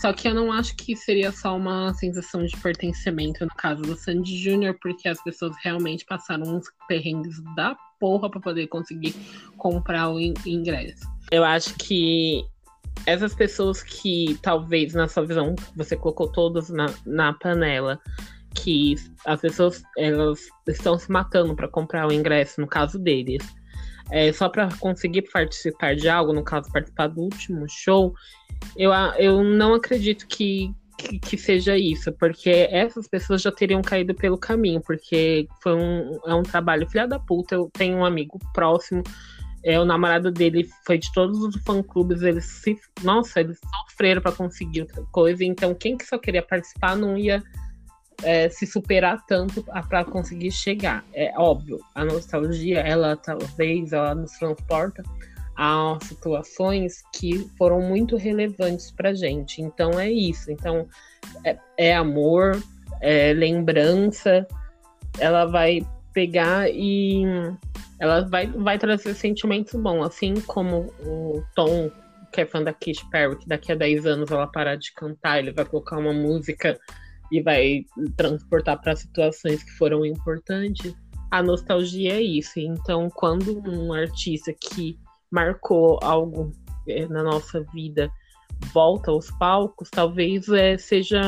Só 0.00 0.12
que 0.12 0.26
eu 0.26 0.34
não 0.34 0.52
acho 0.52 0.74
que 0.76 0.96
seria 0.96 1.30
só 1.30 1.56
uma 1.56 1.94
sensação 1.94 2.44
de 2.44 2.56
pertencimento 2.56 3.44
no 3.44 3.54
caso 3.54 3.80
do 3.82 3.94
Sandy 3.94 4.36
Júnior, 4.36 4.76
porque 4.82 5.08
as 5.08 5.22
pessoas 5.22 5.54
realmente 5.62 6.04
passaram 6.04 6.56
uns 6.56 6.66
perrengues 6.88 7.40
da 7.54 7.76
porra 8.00 8.28
para 8.28 8.40
poder 8.40 8.66
conseguir 8.66 9.14
comprar 9.56 10.10
o 10.10 10.18
ingresso. 10.20 11.06
Eu 11.30 11.44
acho 11.44 11.74
que 11.76 12.44
essas 13.06 13.36
pessoas 13.36 13.84
que 13.84 14.36
talvez, 14.42 14.94
na 14.94 15.06
sua 15.06 15.24
visão, 15.24 15.54
você 15.76 15.96
colocou 15.96 16.30
todos 16.30 16.68
na, 16.70 16.86
na 17.06 17.32
panela 17.34 18.00
que 18.56 18.96
as 19.24 19.40
pessoas 19.40 19.82
elas 19.96 20.40
estão 20.66 20.98
se 20.98 21.10
matando 21.10 21.54
para 21.54 21.68
comprar 21.68 22.08
o 22.08 22.12
ingresso, 22.12 22.60
no 22.60 22.66
caso 22.66 22.98
deles, 22.98 23.42
é, 24.10 24.32
só 24.32 24.48
para 24.48 24.68
conseguir 24.78 25.22
participar 25.22 25.94
de 25.94 26.08
algo, 26.08 26.32
no 26.32 26.42
caso, 26.42 26.70
participar 26.72 27.08
do 27.08 27.20
último 27.22 27.66
show, 27.68 28.14
eu, 28.76 28.92
eu 29.18 29.42
não 29.42 29.74
acredito 29.74 30.26
que, 30.26 30.72
que, 30.96 31.18
que, 31.18 31.36
seja 31.36 31.76
isso, 31.76 32.12
porque 32.12 32.68
essas 32.70 33.08
pessoas 33.08 33.42
já 33.42 33.50
teriam 33.50 33.82
caído 33.82 34.14
pelo 34.14 34.38
caminho, 34.38 34.80
porque 34.80 35.48
foi 35.62 35.74
um, 35.74 36.18
é 36.24 36.34
um 36.34 36.42
trabalho 36.42 36.88
filha 36.88 37.06
da 37.06 37.18
puta. 37.18 37.56
Eu 37.56 37.68
tenho 37.72 37.98
um 37.98 38.04
amigo 38.04 38.38
próximo, 38.54 39.02
é, 39.64 39.78
o 39.80 39.84
namorado 39.84 40.30
dele 40.30 40.68
foi 40.86 40.96
de 40.96 41.12
todos 41.12 41.38
os 41.40 41.56
fã-clubes, 41.64 42.22
eles 42.22 42.44
se. 42.44 42.78
Nossa, 43.02 43.40
eles 43.40 43.58
sofreram 43.88 44.22
para 44.22 44.30
conseguir 44.30 44.86
coisa, 45.10 45.44
então 45.44 45.74
quem 45.74 45.96
que 45.96 46.06
só 46.06 46.16
queria 46.16 46.42
participar 46.42 46.96
não 46.96 47.18
ia 47.18 47.42
é, 48.22 48.48
se 48.48 48.66
superar 48.66 49.24
tanto 49.26 49.62
para 49.62 50.04
conseguir 50.04 50.50
chegar. 50.50 51.04
É 51.14 51.32
óbvio, 51.36 51.78
a 51.94 52.04
nostalgia, 52.04 52.80
ela 52.80 53.16
talvez 53.16 53.92
ela 53.92 54.14
nos 54.14 54.32
transporta 54.32 55.02
a 55.56 55.98
situações 56.02 57.02
que 57.14 57.48
foram 57.56 57.80
muito 57.80 58.16
relevantes 58.16 58.90
para 58.90 59.14
gente. 59.14 59.62
Então 59.62 59.98
é 59.98 60.10
isso. 60.10 60.50
Então 60.50 60.86
é, 61.44 61.58
é 61.78 61.96
amor, 61.96 62.62
é 63.00 63.32
lembrança. 63.32 64.46
Ela 65.18 65.46
vai 65.46 65.80
pegar 66.12 66.68
e 66.70 67.24
ela 67.98 68.28
vai, 68.28 68.46
vai 68.46 68.78
trazer 68.78 69.14
sentimentos 69.14 69.74
bons, 69.74 70.04
assim 70.04 70.34
como 70.42 70.92
o 71.00 71.42
Tom, 71.54 71.90
que 72.32 72.42
é 72.42 72.46
fã 72.46 72.62
da 72.62 72.72
Katy 72.72 73.08
Perry, 73.10 73.38
que 73.38 73.48
daqui 73.48 73.72
a 73.72 73.74
10 73.74 74.06
anos 74.06 74.30
ela 74.30 74.46
parar 74.46 74.76
de 74.76 74.92
cantar, 74.92 75.38
ele 75.38 75.52
vai 75.52 75.64
colocar 75.64 75.98
uma 75.98 76.12
música 76.12 76.78
e 77.30 77.40
vai 77.40 77.84
transportar 78.16 78.80
para 78.80 78.96
situações 78.96 79.62
que 79.62 79.72
foram 79.72 80.04
importantes. 80.04 80.94
A 81.30 81.42
nostalgia 81.42 82.14
é 82.14 82.20
isso. 82.20 82.58
Então, 82.58 83.08
quando 83.10 83.62
um 83.68 83.92
artista 83.92 84.52
que 84.52 84.98
marcou 85.30 85.98
algo 86.02 86.52
é, 86.88 87.06
na 87.08 87.22
nossa 87.22 87.62
vida 87.74 88.10
volta 88.72 89.10
aos 89.10 89.30
palcos, 89.32 89.90
talvez 89.90 90.48
é, 90.48 90.78
seja 90.78 91.20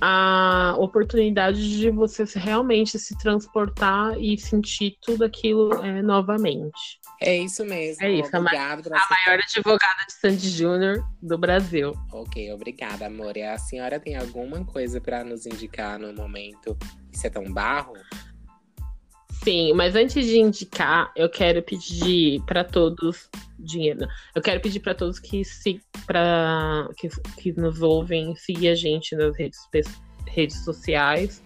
a 0.00 0.74
oportunidade 0.78 1.78
de 1.78 1.90
você 1.90 2.24
realmente 2.34 2.98
se 2.98 3.16
transportar 3.18 4.16
e 4.20 4.38
sentir 4.38 4.96
tudo 5.02 5.24
aquilo 5.24 5.72
é, 5.84 6.02
novamente. 6.02 7.00
É 7.20 7.36
isso 7.36 7.64
mesmo. 7.64 8.04
É 8.04 8.12
isso. 8.12 8.36
Obrigado 8.36 8.86
a, 8.86 8.90
ma 8.90 8.96
a 8.96 9.08
maior 9.10 9.40
advogada 9.42 10.06
de 10.06 10.12
Sandy 10.12 10.50
Júnior 10.50 11.04
do 11.20 11.36
Brasil. 11.36 11.92
Ok, 12.12 12.52
obrigada, 12.52 13.06
amor. 13.06 13.36
E 13.36 13.42
a 13.42 13.58
senhora 13.58 13.98
tem 13.98 14.16
alguma 14.16 14.64
coisa 14.64 15.00
para 15.00 15.24
nos 15.24 15.46
indicar 15.46 15.98
no 15.98 16.12
momento? 16.12 16.76
Isso 17.12 17.26
é 17.26 17.30
tão 17.30 17.44
barro? 17.52 17.94
Sim, 19.42 19.72
mas 19.72 19.94
antes 19.94 20.26
de 20.26 20.38
indicar, 20.38 21.12
eu 21.16 21.28
quero 21.28 21.62
pedir 21.62 22.42
para 22.42 22.64
todos 22.64 23.28
dinheiro. 23.58 24.06
Eu 24.34 24.42
quero 24.42 24.60
pedir 24.60 24.80
para 24.80 24.94
todos 24.94 25.18
que 25.18 25.44
se 25.44 25.80
para 26.06 26.88
que, 26.96 27.08
que 27.36 27.52
nos 27.52 27.80
ouvem 27.80 28.34
seguir 28.36 28.68
a 28.68 28.74
gente 28.74 29.14
nas 29.16 29.36
redes, 29.36 29.58
redes 30.26 30.64
sociais. 30.64 31.42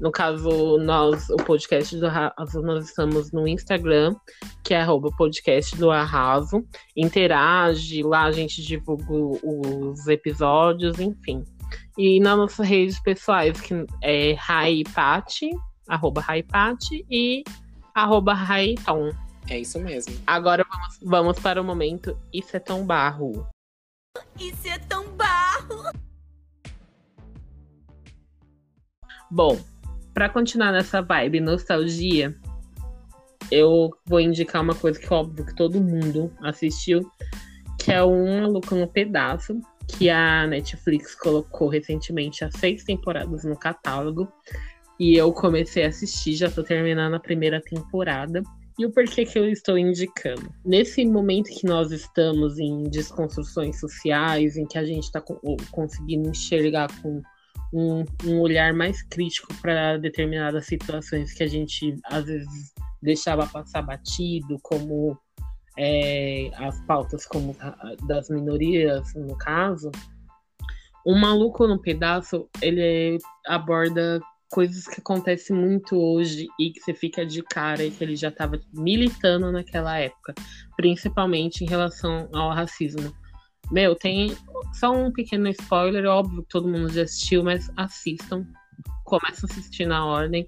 No 0.00 0.10
caso, 0.10 0.78
nós, 0.78 1.28
o 1.30 1.36
podcast 1.36 1.96
do 1.96 2.06
Arraso, 2.06 2.60
nós 2.62 2.86
estamos 2.86 3.30
no 3.32 3.46
Instagram, 3.46 4.16
que 4.64 4.74
é 4.74 4.84
podcast 5.16 5.76
do 5.76 5.90
Arraso. 5.90 6.64
Interage, 6.96 8.02
lá 8.02 8.24
a 8.24 8.32
gente 8.32 8.62
divulga 8.62 9.12
os 9.12 10.06
episódios, 10.08 10.98
enfim. 10.98 11.44
E 11.96 12.18
nas 12.18 12.36
nossas 12.36 12.66
redes 12.66 13.00
pessoais, 13.00 13.60
que 13.60 13.74
é 14.02 14.32
Raipati, 14.32 15.50
arroba 15.88 16.20
Raipati 16.20 17.04
e 17.10 17.44
arroba 17.94 18.34
Raiton. 18.34 19.10
É 19.48 19.58
isso 19.58 19.80
mesmo. 19.80 20.14
Agora 20.26 20.64
vamos, 20.68 20.98
vamos 21.02 21.38
para 21.40 21.60
o 21.60 21.64
momento 21.64 22.16
Isso 22.32 22.56
é 22.56 22.60
tão 22.60 22.86
barro. 22.86 23.46
Isso 24.38 24.68
é 24.68 24.78
tão 24.78 25.04
barro. 25.16 25.92
Bom, 29.30 29.58
para 30.12 30.28
continuar 30.28 30.72
nessa 30.72 31.00
vibe 31.00 31.40
nostalgia, 31.40 32.36
eu 33.50 33.90
vou 34.04 34.20
indicar 34.20 34.62
uma 34.62 34.74
coisa 34.74 35.00
que 35.00 35.12
óbvio 35.12 35.46
que 35.46 35.54
todo 35.54 35.80
mundo 35.80 36.30
assistiu, 36.42 37.10
que 37.78 37.90
é 37.90 38.04
um 38.04 38.42
Maluco 38.42 38.74
no 38.74 38.86
Pedaço, 38.86 39.60
que 39.88 40.08
a 40.08 40.46
Netflix 40.46 41.14
colocou 41.14 41.68
recentemente 41.68 42.44
as 42.44 42.54
seis 42.54 42.84
temporadas 42.84 43.44
no 43.44 43.56
catálogo. 43.56 44.30
E 45.02 45.16
eu 45.16 45.32
comecei 45.32 45.84
a 45.84 45.88
assistir, 45.88 46.36
já 46.36 46.48
tô 46.48 46.62
terminando 46.62 47.14
a 47.14 47.18
primeira 47.18 47.60
temporada. 47.60 48.40
E 48.78 48.86
o 48.86 48.92
porquê 48.92 49.24
que 49.24 49.36
eu 49.36 49.48
estou 49.50 49.76
indicando? 49.76 50.48
Nesse 50.64 51.04
momento 51.04 51.50
que 51.50 51.66
nós 51.66 51.90
estamos 51.90 52.56
em 52.56 52.84
desconstruções 52.84 53.80
sociais, 53.80 54.56
em 54.56 54.64
que 54.64 54.78
a 54.78 54.84
gente 54.84 55.02
está 55.02 55.20
conseguindo 55.72 56.30
enxergar 56.30 56.88
com 57.02 57.20
um, 57.74 58.04
um 58.24 58.40
olhar 58.40 58.72
mais 58.72 59.02
crítico 59.02 59.52
para 59.60 59.96
determinadas 59.96 60.66
situações 60.66 61.32
que 61.32 61.42
a 61.42 61.48
gente 61.48 61.96
às 62.04 62.26
vezes 62.26 62.72
deixava 63.02 63.44
passar 63.48 63.82
batido, 63.82 64.56
como 64.62 65.18
é, 65.76 66.48
as 66.54 66.80
pautas 66.86 67.26
como 67.26 67.56
das 68.06 68.30
minorias, 68.30 69.12
no 69.16 69.36
caso, 69.36 69.90
o 71.04 71.16
Maluco 71.16 71.66
no 71.66 71.80
Pedaço, 71.80 72.48
ele 72.60 73.18
aborda 73.46 74.20
coisas 74.52 74.86
que 74.86 75.00
acontecem 75.00 75.56
muito 75.56 75.96
hoje 75.96 76.46
e 76.60 76.70
que 76.70 76.80
você 76.80 76.92
fica 76.92 77.24
de 77.24 77.42
cara 77.42 77.82
e 77.82 77.90
que 77.90 78.04
ele 78.04 78.14
já 78.14 78.28
estava 78.28 78.60
militando 78.70 79.50
naquela 79.50 79.98
época, 79.98 80.34
principalmente 80.76 81.64
em 81.64 81.66
relação 81.66 82.28
ao 82.34 82.50
racismo. 82.50 83.14
Meu, 83.70 83.94
tem 83.94 84.36
só 84.74 84.92
um 84.92 85.10
pequeno 85.10 85.48
spoiler, 85.48 86.04
óbvio 86.04 86.42
que 86.42 86.50
todo 86.50 86.68
mundo 86.68 86.92
já 86.92 87.04
assistiu, 87.04 87.42
mas 87.42 87.70
assistam. 87.78 88.46
Começa 89.04 89.46
a 89.46 89.50
assistir 89.50 89.86
na 89.86 90.04
ordem. 90.04 90.46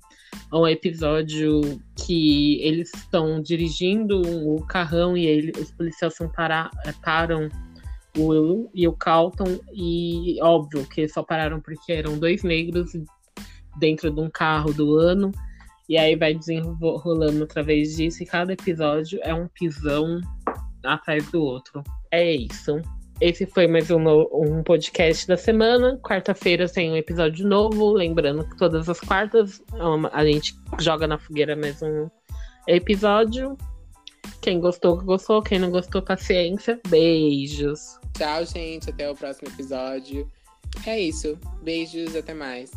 É 0.52 0.56
um 0.56 0.68
episódio 0.68 1.80
que 1.96 2.60
eles 2.60 2.92
estão 2.94 3.40
dirigindo 3.40 4.20
o 4.20 4.62
carrão 4.66 5.16
e 5.16 5.24
ele, 5.24 5.52
os 5.58 5.70
policiais 5.70 6.14
são 6.14 6.28
para, 6.28 6.70
é, 6.84 6.92
param 7.02 7.48
o 8.18 8.26
Will 8.26 8.70
e 8.74 8.86
o 8.86 8.92
Calton 8.92 9.58
e 9.72 10.38
óbvio 10.42 10.86
que 10.86 11.08
só 11.08 11.22
pararam 11.22 11.60
porque 11.60 11.92
eram 11.92 12.18
dois 12.18 12.42
negros 12.42 12.94
dentro 13.78 14.10
de 14.10 14.20
um 14.20 14.30
carro 14.30 14.72
do 14.72 14.96
ano. 14.98 15.30
E 15.88 15.98
aí 15.98 16.16
vai 16.16 16.34
desenrolando 16.34 17.44
através 17.44 17.96
disso. 17.96 18.22
E 18.22 18.26
cada 18.26 18.52
episódio 18.52 19.20
é 19.22 19.34
um 19.34 19.48
pisão 19.48 20.20
atrás 20.84 21.30
do 21.30 21.42
outro. 21.42 21.82
É 22.10 22.32
isso. 22.34 22.80
Esse 23.20 23.46
foi 23.46 23.66
mais 23.66 23.90
um, 23.90 24.08
um 24.32 24.62
podcast 24.62 25.26
da 25.26 25.36
semana. 25.36 25.98
Quarta-feira 26.02 26.68
tem 26.68 26.90
um 26.90 26.96
episódio 26.96 27.46
novo. 27.46 27.92
Lembrando 27.92 28.48
que 28.48 28.56
todas 28.56 28.88
as 28.88 28.98
quartas 29.00 29.62
a 30.12 30.24
gente 30.24 30.54
joga 30.80 31.06
na 31.06 31.18
fogueira 31.18 31.54
mais 31.54 31.80
um 31.82 32.08
episódio. 32.66 33.56
Quem 34.40 34.60
gostou, 34.60 35.00
gostou. 35.02 35.42
Quem 35.42 35.58
não 35.58 35.70
gostou, 35.70 36.02
paciência. 36.02 36.80
Beijos. 36.88 37.98
Tchau, 38.16 38.44
gente. 38.44 38.90
Até 38.90 39.10
o 39.10 39.14
próximo 39.14 39.48
episódio. 39.48 40.28
É 40.86 40.98
isso. 40.98 41.38
Beijos. 41.62 42.16
Até 42.16 42.34
mais. 42.34 42.72